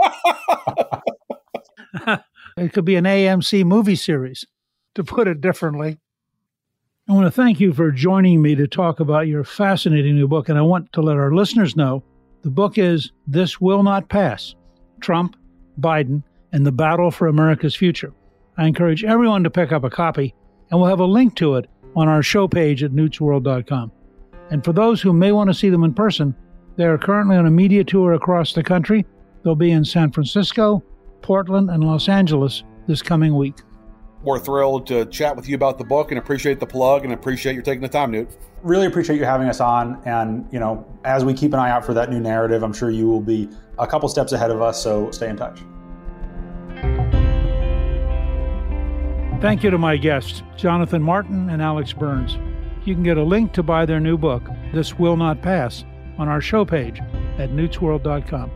it 2.56 2.72
could 2.72 2.84
be 2.84 2.96
an 2.96 3.04
AMC 3.04 3.64
movie 3.64 3.96
series, 3.96 4.44
to 4.94 5.04
put 5.04 5.28
it 5.28 5.40
differently. 5.40 5.98
I 7.08 7.14
want 7.14 7.26
to 7.26 7.32
thank 7.32 7.58
you 7.58 7.72
for 7.72 7.90
joining 7.90 8.40
me 8.40 8.54
to 8.54 8.68
talk 8.68 9.00
about 9.00 9.26
your 9.26 9.42
fascinating 9.42 10.14
new 10.14 10.28
book. 10.28 10.48
And 10.48 10.56
I 10.56 10.62
want 10.62 10.92
to 10.92 11.02
let 11.02 11.16
our 11.16 11.34
listeners 11.34 11.74
know 11.74 12.04
the 12.42 12.50
book 12.50 12.78
is 12.78 13.10
This 13.26 13.60
Will 13.60 13.82
Not 13.82 14.08
Pass 14.08 14.54
Trump, 15.00 15.34
Biden, 15.80 16.22
and 16.52 16.64
the 16.64 16.70
Battle 16.70 17.10
for 17.10 17.26
America's 17.26 17.74
Future. 17.74 18.12
I 18.56 18.68
encourage 18.68 19.02
everyone 19.02 19.42
to 19.42 19.50
pick 19.50 19.72
up 19.72 19.82
a 19.82 19.90
copy, 19.90 20.32
and 20.70 20.78
we'll 20.78 20.88
have 20.88 21.00
a 21.00 21.04
link 21.04 21.34
to 21.36 21.56
it 21.56 21.68
on 21.96 22.06
our 22.06 22.22
show 22.22 22.46
page 22.46 22.84
at 22.84 22.92
newtsworld.com. 22.92 23.90
And 24.52 24.64
for 24.64 24.72
those 24.72 25.02
who 25.02 25.12
may 25.12 25.32
want 25.32 25.50
to 25.50 25.54
see 25.54 25.70
them 25.70 25.82
in 25.82 25.94
person, 25.94 26.36
they 26.76 26.84
are 26.84 26.98
currently 26.98 27.34
on 27.34 27.46
a 27.46 27.50
media 27.50 27.82
tour 27.82 28.12
across 28.12 28.52
the 28.52 28.62
country. 28.62 29.04
They'll 29.42 29.56
be 29.56 29.72
in 29.72 29.84
San 29.84 30.12
Francisco, 30.12 30.84
Portland, 31.20 31.68
and 31.68 31.82
Los 31.82 32.08
Angeles 32.08 32.62
this 32.86 33.02
coming 33.02 33.34
week. 33.34 33.56
We're 34.24 34.38
thrilled 34.38 34.86
to 34.86 35.04
chat 35.06 35.34
with 35.34 35.48
you 35.48 35.56
about 35.56 35.78
the 35.78 35.84
book 35.84 36.12
and 36.12 36.18
appreciate 36.18 36.60
the 36.60 36.66
plug 36.66 37.04
and 37.04 37.12
appreciate 37.12 37.56
you 37.56 37.62
taking 37.62 37.82
the 37.82 37.88
time, 37.88 38.12
Newt. 38.12 38.28
Really 38.62 38.86
appreciate 38.86 39.16
you 39.18 39.24
having 39.24 39.48
us 39.48 39.58
on. 39.60 40.00
And, 40.04 40.46
you 40.52 40.60
know, 40.60 40.86
as 41.04 41.24
we 41.24 41.34
keep 41.34 41.52
an 41.52 41.58
eye 41.58 41.70
out 41.70 41.84
for 41.84 41.92
that 41.94 42.08
new 42.08 42.20
narrative, 42.20 42.62
I'm 42.62 42.72
sure 42.72 42.90
you 42.90 43.08
will 43.08 43.20
be 43.20 43.48
a 43.80 43.86
couple 43.86 44.08
steps 44.08 44.30
ahead 44.30 44.52
of 44.52 44.62
us. 44.62 44.80
So 44.80 45.10
stay 45.10 45.28
in 45.28 45.36
touch. 45.36 45.60
Thank 49.40 49.64
you 49.64 49.70
to 49.70 49.78
my 49.78 49.96
guests, 49.96 50.44
Jonathan 50.56 51.02
Martin 51.02 51.50
and 51.50 51.60
Alex 51.60 51.92
Burns. 51.92 52.38
You 52.84 52.94
can 52.94 53.02
get 53.02 53.16
a 53.16 53.24
link 53.24 53.52
to 53.54 53.64
buy 53.64 53.86
their 53.86 53.98
new 53.98 54.16
book, 54.16 54.44
This 54.72 55.00
Will 55.00 55.16
Not 55.16 55.42
Pass, 55.42 55.84
on 56.16 56.28
our 56.28 56.40
show 56.40 56.64
page 56.64 57.00
at 57.38 57.50
newtsworld.com. 57.50 58.52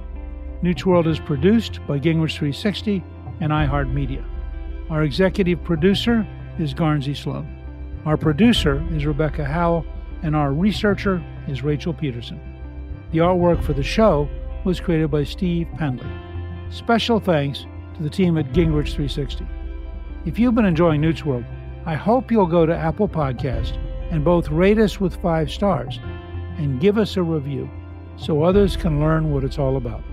Newt's 0.63 0.87
World 0.87 1.09
is 1.09 1.19
produced 1.19 1.81
by 1.89 1.99
Gingrich 1.99 2.37
360 2.37 3.03
and 3.41 3.51
iHeartMedia. 3.51 4.25
Our 4.89 5.03
executive 5.03 5.65
producer 5.65 6.25
is 6.61 6.73
Guernsey 6.73 7.15
Sloan. 7.15 7.45
Our 8.05 8.17
producer 8.17 8.87
is 8.93 9.05
Rebecca 9.05 9.45
Howell, 9.45 9.85
and 10.23 10.37
our 10.37 10.53
researcher 10.53 11.21
is 11.49 11.65
Rachel 11.65 11.93
Peterson. 11.93 12.41
The 13.11 13.19
artwork 13.19 13.65
for 13.65 13.73
the 13.73 13.83
show 13.83 14.29
was 14.65 14.79
created 14.79 15.11
by 15.11 15.25
Steve 15.25 15.67
Penley. 15.77 16.07
Special 16.71 17.19
thanks 17.19 17.67
to 17.97 18.03
the 18.05 18.11
team 18.11 18.39
at 18.39 18.53
Gingrich 18.53 18.95
360. 18.95 19.45
If 20.25 20.39
you've 20.39 20.55
been 20.55 20.65
enjoying 20.65 21.01
Newt's 21.01 21.25
World, 21.25 21.45
I 21.85 21.95
hope 21.95 22.31
you'll 22.31 22.47
go 22.47 22.65
to 22.65 22.77
Apple 22.77 23.09
Podcast 23.09 23.77
and 24.13 24.25
both 24.25 24.51
rate 24.51 24.79
us 24.79 25.01
with 25.01 25.21
five 25.21 25.51
stars 25.51 25.99
and 26.59 26.81
give 26.81 26.97
us 26.97 27.17
a 27.17 27.23
review 27.25 27.69
so 28.17 28.45
others 28.45 28.77
can 28.77 29.01
learn 29.01 29.33
what 29.33 29.43
it's 29.43 29.59
all 29.59 29.79
about. 29.79 30.05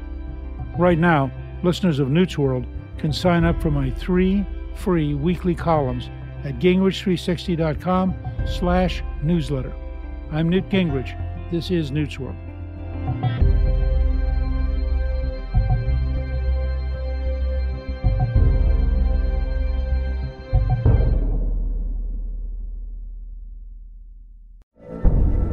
Right 0.79 0.97
now, 0.97 1.31
listeners 1.61 1.99
of 1.99 2.09
Newt's 2.09 2.39
World 2.39 2.65
can 2.97 3.13
sign 3.13 3.43
up 3.43 3.61
for 3.61 3.69
my 3.69 3.91
three 3.91 4.43
free 4.75 5.13
weekly 5.13 5.55
columns 5.55 6.09
at 6.43 6.59
gingrich360.com 6.59 8.15
slash 8.45 9.03
newsletter. 9.21 9.73
I'm 10.31 10.49
Newt 10.49 10.69
Gingrich. 10.69 11.51
This 11.51 11.71
is 11.71 11.91
Newt's 11.91 12.19
World. 12.19 12.35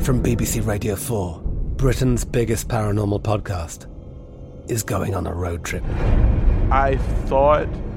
From 0.02 0.22
BBC 0.24 0.66
Radio 0.66 0.96
4, 0.96 1.40
Britain's 1.76 2.24
biggest 2.24 2.68
paranormal 2.68 3.22
podcast 3.22 3.86
is 4.70 4.82
going 4.82 5.14
on 5.14 5.26
a 5.26 5.32
road 5.32 5.64
trip. 5.64 5.84
I 6.72 6.96
thought 7.26 7.68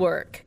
work. 0.00 0.44